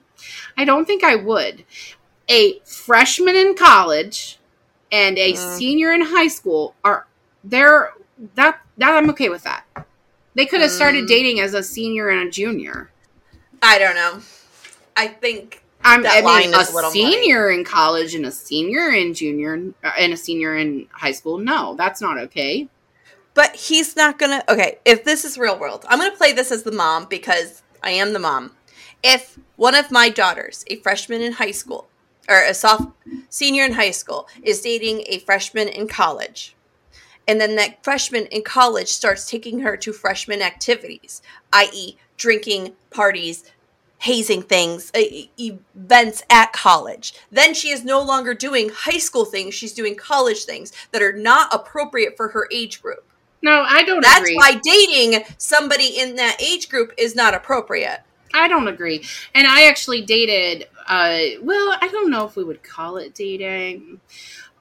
[0.56, 1.64] I don't think I would.
[2.28, 4.38] A freshman in college
[4.90, 5.56] and a mm.
[5.58, 7.06] senior in high school are
[7.42, 7.92] they're
[8.36, 9.64] that that I'm okay with that.
[10.34, 11.08] They could have started mm.
[11.08, 12.90] dating as a senior and a junior.
[13.62, 14.20] I don't know.
[14.96, 19.92] I think I'm I mean, a senior in college and a senior in junior uh,
[19.98, 21.38] and a senior in high school.
[21.38, 22.68] No, that's not okay.
[23.34, 24.42] But he's not gonna.
[24.48, 27.90] Okay, if this is real world, I'm gonna play this as the mom because I
[27.90, 28.52] am the mom.
[29.02, 31.88] If one of my daughters, a freshman in high school,
[32.28, 32.92] or a soft
[33.28, 36.54] senior in high school, is dating a freshman in college,
[37.26, 41.20] and then that freshman in college starts taking her to freshman activities,
[41.52, 43.44] i.e., drinking, parties,
[43.98, 47.14] hazing things, events at college.
[47.32, 51.12] Then she is no longer doing high school things, she's doing college things that are
[51.12, 53.04] not appropriate for her age group.
[53.44, 54.36] No, I don't That's agree.
[54.36, 58.00] why dating somebody in that age group is not appropriate.
[58.32, 59.04] I don't agree.
[59.34, 64.00] And I actually dated uh well, I don't know if we would call it dating.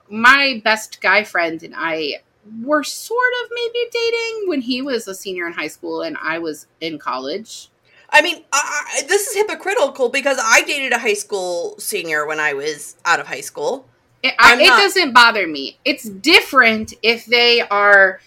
[0.10, 2.16] My best guy friend and I
[2.62, 6.40] were sort of maybe dating when he was a senior in high school and I
[6.40, 7.70] was in college.
[8.10, 12.54] I mean, I, this is hypocritical because I dated a high school senior when I
[12.54, 13.88] was out of high school.
[14.22, 15.80] It, I, it not- doesn't bother me.
[15.86, 18.20] It's different if they are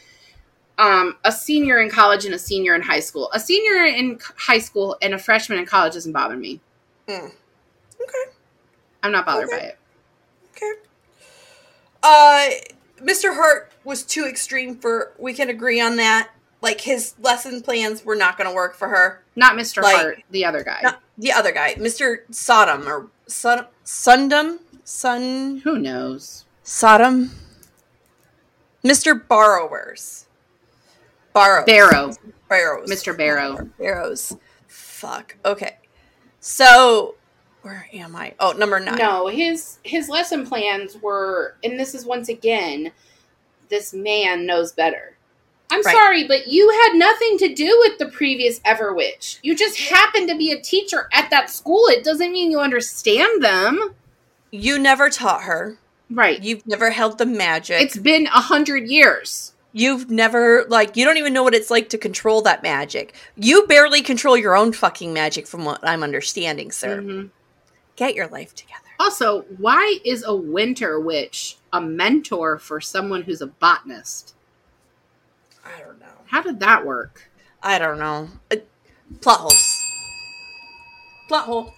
[0.79, 3.31] um, a senior in college and a senior in high school.
[3.33, 6.61] A senior in high school and a freshman in college doesn't bother me.
[7.09, 7.33] Mm.
[8.01, 8.33] Okay.
[9.03, 9.57] I'm not bothered Okay.
[9.59, 9.79] by it.
[10.57, 10.72] Okay.
[12.03, 12.49] Uh,
[13.05, 13.35] Mr.
[13.35, 15.12] Hart was too extreme for.
[15.18, 16.31] We can agree on that.
[16.62, 19.22] Like his lesson plans were not going to work for her.
[19.37, 19.83] Not Mr.
[19.83, 20.83] Like- Hart, the other guy.
[21.18, 22.18] The other guy, Mr.
[22.31, 26.45] Sodom or Sundom, Sun Who knows?
[26.62, 27.31] Sodom,
[28.85, 29.27] Mr.
[29.27, 30.26] Borrowers,
[31.37, 32.12] Borrows, Barrow.
[32.49, 33.16] Barrows, Mr.
[33.16, 33.68] Barrow.
[33.78, 34.37] Barrows.
[34.68, 35.37] Fuck.
[35.45, 35.76] Okay.
[36.41, 37.16] So,
[37.62, 38.34] where am I?
[38.41, 38.97] Oh, number nine.
[38.97, 42.91] No, his his lesson plans were, and this is once again,
[43.68, 45.16] this man knows better.
[45.70, 45.95] I'm Right.
[45.95, 49.39] sorry, but you had nothing to do with the previous Everwitch.
[49.43, 51.87] You just happened to be a teacher at that school.
[51.89, 53.95] It doesn't mean you understand them.
[54.53, 55.76] You never taught her.
[56.09, 56.41] Right.
[56.43, 57.82] You've never held the magic.
[57.82, 59.53] It's been a hundred years.
[59.72, 63.14] You've never like you don't even know what it's like to control that magic.
[63.36, 67.00] You barely control your own fucking magic from what I'm understanding, sir.
[67.02, 67.30] Mhm.
[67.96, 68.80] Get your life together.
[68.98, 74.34] Also, why is a winter witch a mentor for someone who's a botanist?
[75.64, 76.06] I don't know.
[76.26, 77.30] How did that work?
[77.62, 78.28] I don't know.
[78.50, 78.56] Uh,
[79.20, 79.82] plot holes.
[81.28, 81.74] Plot hole.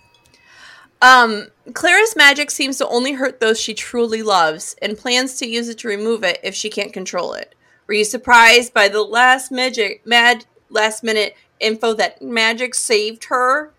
[1.01, 5.69] Um, Clara's magic seems to only hurt those she truly loves and plans to use
[5.69, 7.55] it to remove it if she can't control it.
[7.89, 13.73] Were you surprised by the last magic mad last minute info that magic saved her?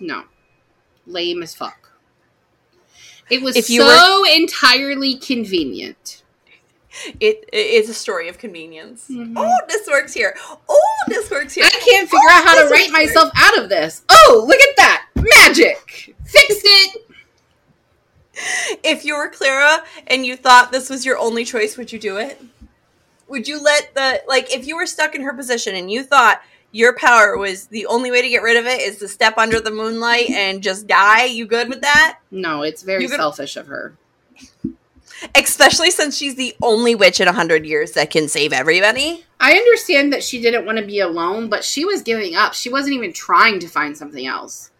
[0.00, 0.24] No.
[1.06, 1.92] Lame as fuck.
[3.30, 6.24] It was If you so entirely convenient.
[7.20, 9.06] It it's a story of convenience.
[9.08, 9.34] Mhm.
[9.36, 10.36] Oh, this works here.
[10.68, 11.64] Oh, this works here.
[11.64, 12.92] I can't figure Oh, out how to write works here.
[12.92, 14.02] myself out of this.
[14.08, 15.06] Oh, look at that.
[15.14, 16.16] Magic.
[16.26, 17.06] Fixed it.
[18.82, 22.16] If you were Clara and you thought this was your only choice, would you do
[22.16, 22.40] it?
[23.28, 26.42] Would you let the like if you were stuck in her position and you thought
[26.72, 29.60] your power was the only way to get rid of it is to step under
[29.60, 31.24] the moonlight and just die?
[31.24, 32.18] You good with that?
[32.30, 33.94] No, it's very could- selfish of her.
[35.34, 39.24] Especially since she's the only witch in a hundred years that can save everybody.
[39.38, 42.54] I understand that she didn't want to be alone, but she was giving up.
[42.54, 44.70] She wasn't even trying to find something else.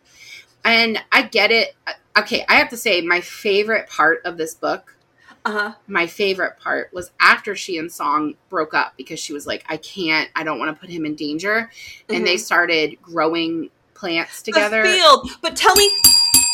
[0.64, 1.74] And I get it.
[2.18, 4.96] Okay, I have to say, my favorite part of this book,
[5.44, 5.74] Uh huh.
[5.86, 9.76] my favorite part was after she and Song broke up because she was like, I
[9.76, 11.70] can't, I don't want to put him in danger.
[12.08, 14.82] And they started growing plants together.
[14.82, 14.92] Mm-hmm.
[14.92, 15.88] The field, but tell me,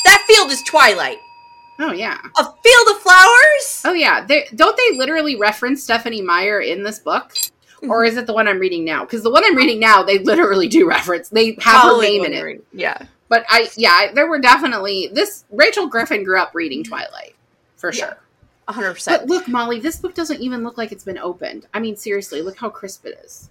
[0.04, 1.18] that field is Twilight.
[1.78, 2.18] Oh, yeah.
[2.38, 3.82] A field of flowers.
[3.84, 4.24] Oh, yeah.
[4.24, 7.32] They, don't they literally reference Stephenie Meyer in this book?
[7.82, 9.04] Or is it the one I'm reading now?
[9.04, 11.28] Because the one I'm reading now, they literally do reference.
[11.28, 12.36] They have her name in it.
[12.36, 12.62] wondering.
[12.72, 13.06] Yeah.
[13.28, 15.44] But I, yeah, there were definitely this.
[15.50, 16.90] Rachel Griffin grew up reading mm-hmm.
[16.92, 17.34] Twilight,
[17.76, 18.06] for Yeah.
[18.06, 18.18] sure.
[18.68, 19.22] A hundred percent.
[19.22, 21.66] But look, Molly, this book doesn't even look like it's been opened.
[21.72, 23.48] I mean, seriously, look how crisp it is.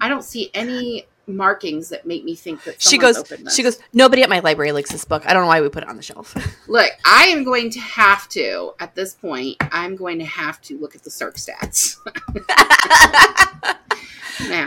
[0.00, 3.22] I don't see any markings that make me think that She goes.
[3.54, 3.78] She goes.
[3.92, 5.22] Nobody at my library likes this book.
[5.26, 6.34] I don't know why we put it on the shelf.
[6.68, 9.56] Look, I am going to have to at this point.
[9.72, 11.96] I'm going to have to look at the Circ stats.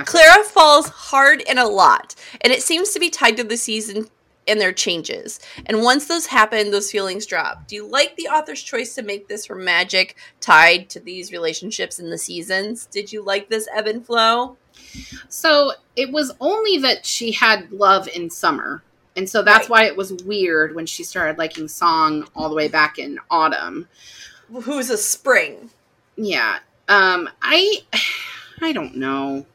[0.06, 4.08] Clara falls hard and a lot, and it seems to be tied to the season
[4.48, 5.40] and their changes.
[5.68, 7.68] And once those happen, those feelings drop.
[7.68, 12.00] Do you like the author's choice to make this from magic tied to these relationships
[12.00, 12.88] in the seasons?
[12.88, 14.58] Did you like this ebb and flow?
[15.30, 18.82] So it was only that she had love in summer.
[19.16, 19.84] And so that's Right.
[19.84, 23.88] why it was weird when she started liking Song all the way back in autumn.
[24.64, 25.70] Who's a spring?
[26.16, 26.60] Yeah.
[26.88, 27.80] Um I
[28.62, 29.46] I don't know.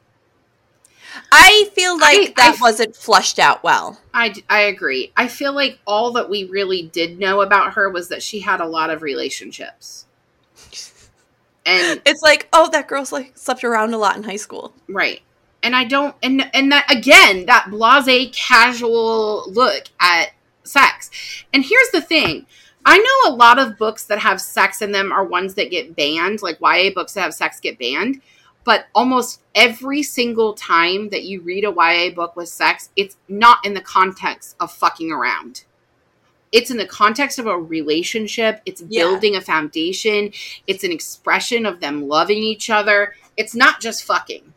[1.33, 4.01] I feel like I- that I- wasn't flushed out well.
[4.15, 5.13] I I agree.
[5.17, 8.61] I feel like all that we really did know about her was that she had
[8.61, 10.07] a lot of relationships.
[11.65, 14.73] And It's like, oh, that girl's like slept around a lot in high school.
[14.89, 15.21] right.
[15.63, 20.31] and I don't and and that again that blase casual look at
[20.65, 21.11] sex.
[21.53, 22.47] And here's the thing.
[22.89, 25.97] I know a lot of books that have sex in them are ones that get
[25.97, 28.21] banned, like YA books that have sex get banned.
[28.67, 33.65] But almost every single time that you read a YA book with sex, it's not
[33.65, 35.63] in the context of fucking around.
[36.51, 38.61] It's in the context of a relationship.
[38.67, 39.05] It's Yeah.
[39.05, 40.33] building a foundation.
[40.67, 43.15] It's an expression of them loving each other.
[43.37, 44.53] It's not just fucking.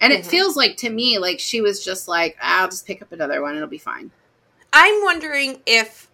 [0.00, 0.30] And it Mhm.
[0.30, 3.56] feels like to me, like she was just like, I'll just pick up another one.
[3.56, 4.12] It'll be fine.
[4.72, 6.08] I'm wondering if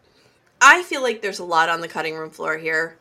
[0.62, 2.96] I feel like there's a lot on the cutting room floor here.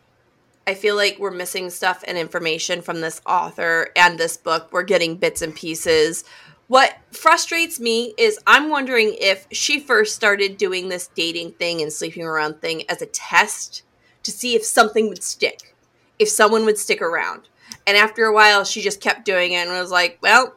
[0.66, 4.70] I feel like we're missing stuff and information from this author and this book.
[4.72, 6.24] We're getting bits and pieces.
[6.68, 11.92] What frustrates me is I'm wondering if she first started doing this dating thing and
[11.92, 13.84] sleeping around thing as a test
[14.24, 15.76] to see if something would stick,
[16.18, 17.50] if someone would stick around.
[17.86, 20.56] And after a while, she just kept doing it and was like, well,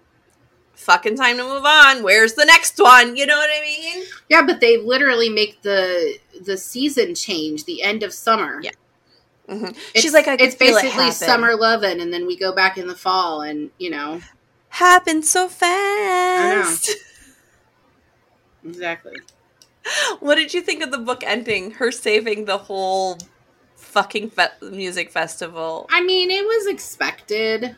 [0.75, 2.05] fucking time to move on.
[2.05, 3.17] Where's the next one?
[3.17, 4.05] You know what I mean?
[4.29, 8.61] Yeah, but they literally make the the season change, the end of summer.
[8.63, 8.71] Yeah.
[9.49, 12.79] Hmm She's like, I it's feel it basically summer loving, and then we go back
[12.79, 14.21] in the fall, and you know
[14.69, 16.91] happened so fast.
[18.65, 19.17] exactly.
[20.21, 21.73] What did you think of the book ending?
[21.73, 23.19] Her saving the whole
[23.77, 25.87] fucking fe- music festival.
[25.91, 27.77] I mean, it was expected.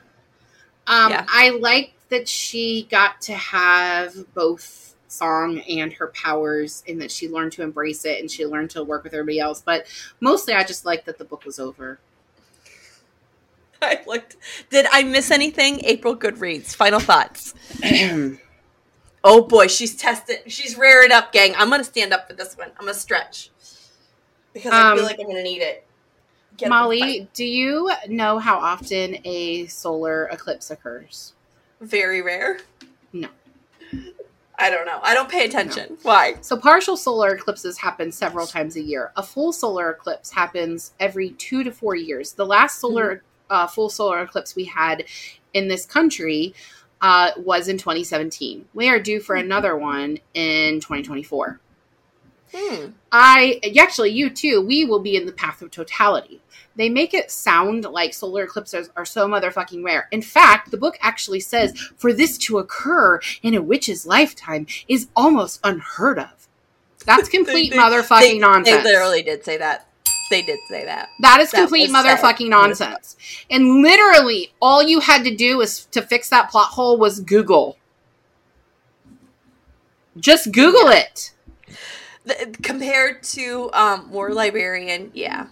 [0.87, 1.27] Um, Yeah.
[1.29, 7.29] I liked that she got to have both song and her powers, and that she
[7.29, 9.61] learned to embrace it, and she learned to work with everybody else.
[9.65, 9.87] But
[10.21, 11.99] mostly, I just liked that the book was over.
[13.83, 14.37] I looked.
[14.71, 15.81] Did I miss anything?
[15.85, 16.75] April Goodreads.
[16.75, 17.55] Final thoughts.
[19.25, 20.39] Oh boy, she's tested.
[20.47, 21.53] She's raring up, gang.
[21.57, 22.69] I'm gonna stand up for this one.
[22.79, 23.51] I'm gonna stretch
[24.53, 25.85] because I feel Um, like I'm gonna need it.
[26.57, 27.01] Get up and fight.
[27.03, 31.33] Molly, do you know how often a solar eclipse occurs?
[31.81, 32.61] very rare.
[33.13, 33.29] No.
[34.59, 34.99] I don't know.
[35.03, 35.97] I don't pay attention.
[36.03, 36.35] Why?
[36.41, 39.13] So, partial solar eclipses happen several times a year.
[39.17, 42.33] A full solar eclipse happens every two to four years.
[42.33, 45.05] The last solar uh, full solar eclipse we had
[45.55, 46.55] in this country
[47.01, 48.67] uh, was in 2017.
[48.75, 51.61] We are due for another one in 2024.
[52.55, 52.91] Hmm.
[53.13, 56.41] I actually, you too, we will be in the path of totality.
[56.77, 60.09] They make it sound like solar eclipses are so motherfucking rare.
[60.13, 65.09] In fact, the book actually says for this to occur in a witch's lifetime is
[65.17, 66.49] almost unheard of.
[67.05, 68.85] That's complete They- they- motherfucking they, nonsense.
[68.85, 69.87] They literally did say that.
[70.31, 71.09] They did say that.
[71.21, 72.19] that is that complete was said.
[72.19, 73.17] motherfucking nonsense.
[73.51, 77.79] And literally, all you had to do was to fix that plot hole was Google.
[80.19, 81.33] Just Google it.
[82.29, 85.47] The, compared to um, War Librarian, yeah,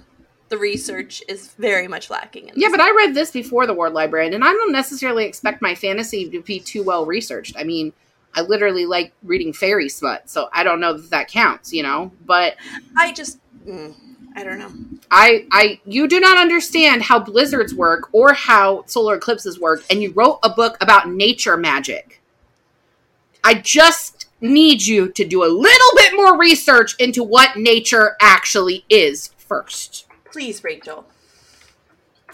[0.50, 2.48] the research is very much lacking.
[2.48, 5.62] In Yeah, but I read this before the War Librarian, and I don't necessarily expect
[5.62, 7.56] my fantasy to be too well researched.
[7.58, 7.94] I mean,
[8.34, 12.12] I literally like reading fairy smut, so I don't know that that counts, you know.
[12.26, 12.56] But
[12.94, 13.94] I just, mm,
[14.34, 14.70] I don't know.
[15.10, 20.02] I, I, you do not understand how blizzards work or how solar eclipses work, and
[20.02, 22.20] you wrote a book about nature magic.
[23.42, 28.84] I just need you to do a little bit more research into what nature actually
[28.88, 30.06] is first.
[30.30, 31.06] Please, Rachel.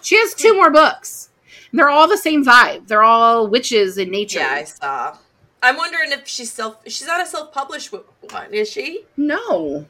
[0.00, 1.30] She has two more books.
[1.72, 2.88] They're all the same vibe.
[2.88, 4.40] They're all witches in nature.
[4.40, 5.16] Yeah, I saw.
[5.62, 6.78] I'm wondering if she's self.
[6.86, 9.05] She's not a self-published one, is she?
[9.16, 9.86] No,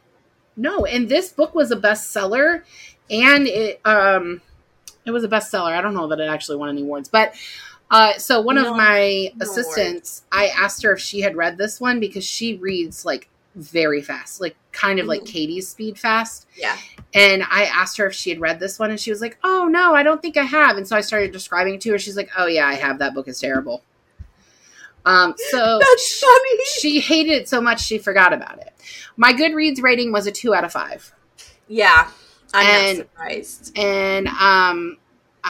[0.56, 0.84] no.
[0.84, 2.62] And this book was a bestseller,
[3.10, 4.42] and it um,
[5.06, 5.72] it was a bestseller.
[5.72, 7.34] I don't know that it actually won any awards, but
[7.92, 11.80] uh, so one No, of my assistants, I asked her if she had read this
[11.80, 15.26] one because she reads like very fast, like kind of like Mhm.
[15.26, 16.46] Katie's speed fast.
[16.56, 16.76] Yeah.
[17.14, 19.68] And I asked her if she had read this one, and she was like, "Oh
[19.70, 21.98] no, I don't think I have." And so I started describing it to her.
[21.98, 22.98] She's like, "Oh yeah, I have.
[22.98, 23.84] That book is terrible."
[25.04, 26.58] Um, so That's funny.
[26.80, 28.72] she hated it so much she forgot about it.
[29.16, 31.12] My Goodreads rating was a two out of five,
[31.68, 32.08] Yeah,
[32.54, 33.78] I'm And- not surprised.
[33.78, 34.96] and um,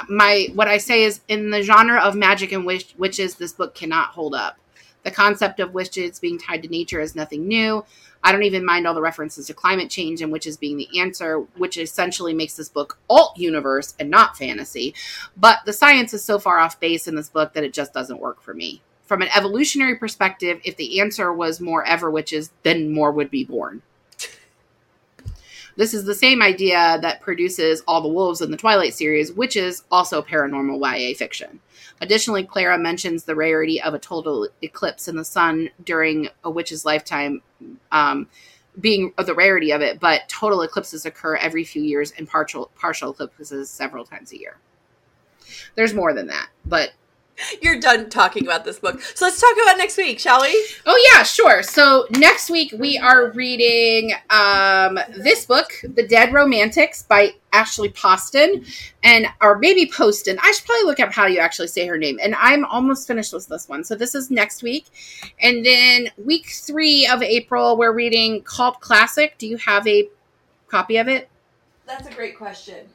[0.09, 3.75] my what I say is in the genre of magic and wish, witches, this book
[3.75, 4.59] cannot hold up.
[5.05, 7.85] The concept of witches being tied to nature is nothing new.
[8.23, 11.41] I don't even mind all the references to climate change and witches being the answer,
[11.57, 14.95] which essentially makes this book alt universe and not fantasy.
[15.37, 18.21] But the science is so far off base in this book that it just doesn't
[18.21, 18.81] work for me.
[19.07, 23.45] From an evolutionary perspective, if the answer was more ever witches, then more would be
[23.45, 23.83] born.
[25.77, 29.57] This is the same idea that produces All the Wolves in the Twilight series, which
[29.57, 31.61] is also paranormal YA fiction.
[32.01, 36.85] Additionally, Clara mentions the rarity of a total eclipse in the sun during a witch's
[36.85, 37.43] lifetime,
[37.91, 38.29] um,
[38.81, 43.11] being the rarity of it, but total eclipses occur every few years and partial partial
[43.11, 44.57] eclipses several times a year.
[45.75, 46.93] There's more than that, but
[47.61, 49.01] You're done talking about this book.
[49.01, 50.49] So let's talk about next week, shall we?
[50.87, 51.63] Oh yeah, sure.
[51.63, 58.65] So next week we are reading um, this book, The Dead Romantics by Ashley Poston
[59.03, 60.39] and or maybe Poston.
[60.43, 62.19] I should probably look up how you actually say her name.
[62.23, 63.85] And I'm almost finished with this one.
[63.85, 64.87] So this is next week.
[65.41, 69.37] And then week 3 of April we're reading Cult Classic.
[69.39, 70.09] Do you have a
[70.69, 71.29] copy of it?
[71.87, 72.87] That's a great question.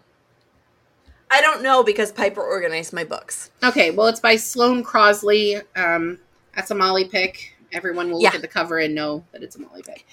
[1.29, 3.51] I don't know because Piper organized my books.
[3.63, 5.61] Okay, well, it's by Sloane Crosley.
[5.75, 6.19] Um,
[6.55, 7.53] that's a Molly pick.
[7.73, 8.37] Everyone will look Yeah.
[8.37, 10.05] at the cover and know that it's a Molly pick.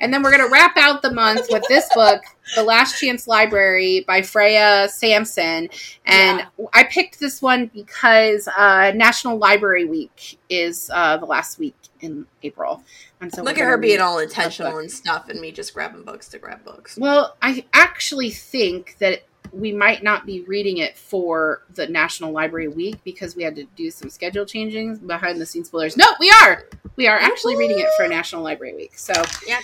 [0.00, 2.20] And then we're going to wrap out the month with this book,
[2.56, 5.68] The Last Chance Library by Freya Sampson.
[6.04, 11.76] And I picked this one because uh, National Library Week is uh, the last week
[12.00, 12.82] in April.
[13.20, 16.28] And so Look at her being all intentional and stuff, and me just grabbing books
[16.30, 16.98] to grab books.
[16.98, 19.22] Well, I actually think that
[19.56, 23.64] we might not be reading it for the National Library Week because we had to
[23.74, 25.96] do some schedule changing behind the scenes spoilers.
[25.96, 26.64] No, we are.
[26.96, 28.98] We are actually reading it for National Library Week.
[28.98, 29.14] So,
[29.46, 29.60] Yeah.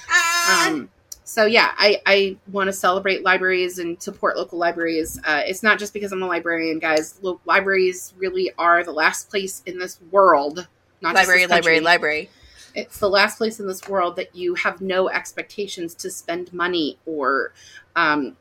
[0.51, 0.89] um,
[1.25, 5.21] so yeah, I, I want to celebrate libraries and support local libraries.
[5.25, 7.19] Uh, it's not just because I'm a librarian, guys.
[7.23, 10.67] Lo- libraries really are the last place in this world.
[11.03, 12.31] Not just library, library, library.
[12.75, 16.99] It's the last place in this world that you have no expectations to spend money
[17.05, 17.53] or
[17.95, 18.37] um,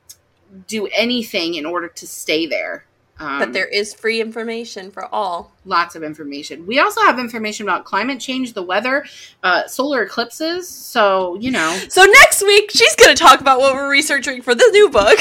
[0.67, 2.85] do anything in order to stay there.
[3.19, 5.51] Um, but there is free information for all.
[5.63, 6.65] lots of information.
[6.65, 9.05] We also have information about climate change, the weather,
[9.43, 10.67] uh, solar eclipses.
[10.67, 14.55] So you know, So next week, she's going to talk about what we're researching for
[14.55, 15.19] the new book.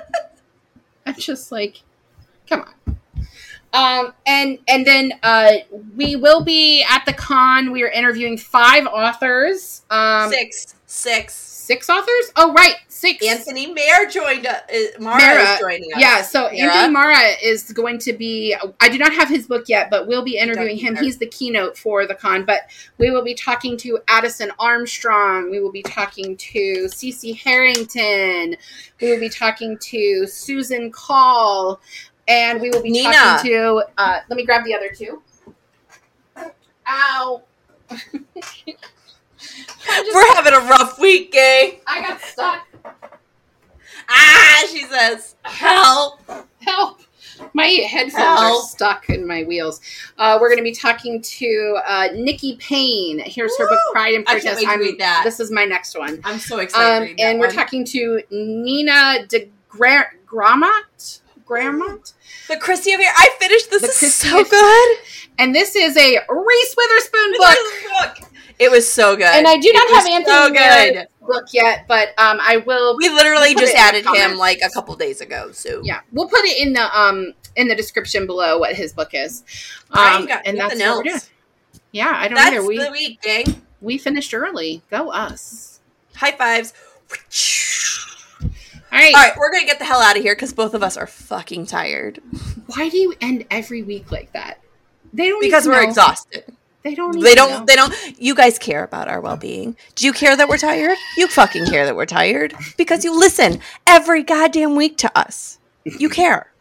[1.06, 1.82] I'm just like,
[2.48, 2.98] come on.
[3.74, 5.52] Um, and and then uh,
[5.96, 7.72] we will be at the con.
[7.72, 9.82] We are interviewing five authors.
[9.90, 10.74] Um, Six.
[10.86, 11.34] Six.
[11.62, 12.32] Six authors.
[12.34, 13.24] Oh, right, six.
[13.24, 14.62] Anthony Mayer joined us.
[14.68, 16.00] Uh, Marra, Marra, is joining us.
[16.00, 16.58] Yeah, so Marra.
[16.58, 18.56] Anthony Marra is going to be.
[18.80, 20.96] I do not have his book yet, but we'll be interviewing him.
[20.96, 22.44] He's the keynote for the con.
[22.44, 22.62] But
[22.98, 25.52] we will be talking to Addison Armstrong.
[25.52, 28.56] We will be talking to Cece Harrington.
[29.00, 31.80] We will be talking to Susan Call,
[32.26, 33.12] and we will be Nina.
[33.12, 33.84] talking to.
[33.98, 35.22] Uh, let me grab the other two.
[36.88, 37.42] Ow!
[39.88, 41.80] I, We're having a rough week, gay.
[41.86, 42.66] I got stuck.
[44.08, 46.20] Ah, she says, help.
[46.60, 47.00] Help!
[47.54, 49.80] My headphones are stuck in my wheels.
[50.18, 53.18] Uh, we're going to be talking to uh, Nikki Payne.
[53.20, 53.92] Here's her book, Woo!
[53.92, 54.56] Pride and I can't Prejudice.
[54.58, 55.22] wait to I'm- read that.
[55.24, 56.20] This is my next one.
[56.24, 57.02] I'm so excited.
[57.02, 57.54] Um, to that and we're one.
[57.56, 61.20] talking to Nina de Gra- Gramont.
[61.46, 62.12] Gramont?
[62.48, 63.12] The Christie Affair.
[63.16, 63.70] I finished.
[63.70, 64.98] This The is Christie so good.
[65.38, 68.31] And this is a Reese Witherspoon book.
[68.62, 69.24] It was so good.
[69.24, 71.08] And I do not have Anthony so good.
[71.26, 72.96] book yet, but um, I will.
[72.96, 75.50] We literally We'll just it in the added him like a couple days ago.
[75.50, 79.10] So Yeah, we'll put it in the um in the description below what his book
[79.14, 79.42] is.
[79.90, 81.28] Um, and that's else.
[81.90, 82.66] Yeah, I don't That's either.
[82.66, 83.62] We the week, gang.
[83.80, 84.82] we finished early.
[84.90, 85.80] Go us.
[86.14, 86.72] High fives.
[88.40, 89.14] All right.
[89.14, 91.06] All right, we're gonna get the hell out of here because both of us are
[91.06, 92.20] fucking tired
[92.66, 94.60] Why do you end every week like that?
[95.12, 95.88] They don't because we're know.
[95.88, 96.44] exhausted.
[96.82, 97.20] They don't.
[97.20, 97.50] They don't.
[97.50, 97.64] know.
[97.64, 97.94] They don't.
[98.18, 99.76] You guys care about our well-being.
[99.94, 100.98] Do you care that we're tired?
[101.16, 105.58] You fucking care that we're tired because you listen every goddamn week to us.
[105.84, 106.52] You care.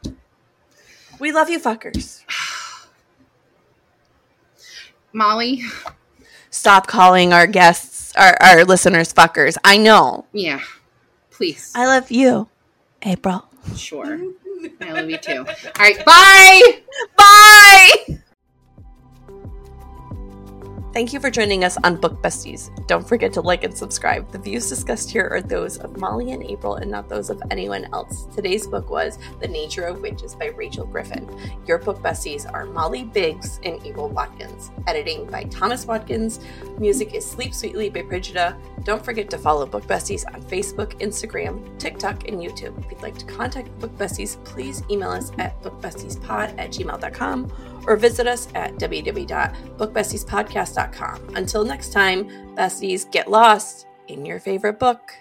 [1.20, 2.24] We love you, fuckers.
[5.14, 5.64] Molly.
[6.50, 9.58] Stop calling our guests, our, our listeners, fuckers.
[9.64, 10.26] I know.
[10.34, 10.62] Yeah.
[11.32, 11.72] Please.
[11.76, 12.50] I love you,
[13.02, 13.46] April.
[13.76, 14.20] sure.
[14.82, 15.46] I love you too.
[15.48, 16.06] All right.
[16.06, 16.82] Bye.
[17.18, 18.20] Bye.
[20.94, 22.70] Thank you for joining us on Book Besties.
[22.86, 24.30] Don't forget to like and subscribe.
[24.30, 27.88] The views discussed here are those of Molly and April and not those of anyone
[27.94, 28.26] else.
[28.36, 31.30] Today's book was The Nature of Witches by Rachel Griffin.
[31.66, 34.70] Your book besties are Molly Biggs and April Watkins.
[34.86, 36.42] Editing by Thomas Watkins.
[36.78, 38.58] Music is Sleep Sweetly by Brigida.
[38.84, 42.78] Don't forget to follow Book Besties on Facebook, Instagram, TikTok, and YouTube.
[42.84, 47.96] If you'd like to contact Book Besties, please email us at bookbestiespod at gmail.com or
[47.96, 51.36] visit us at www.bookbestiespodcast.com.
[51.36, 55.14] Until next time, besties, get lost in your favorite book.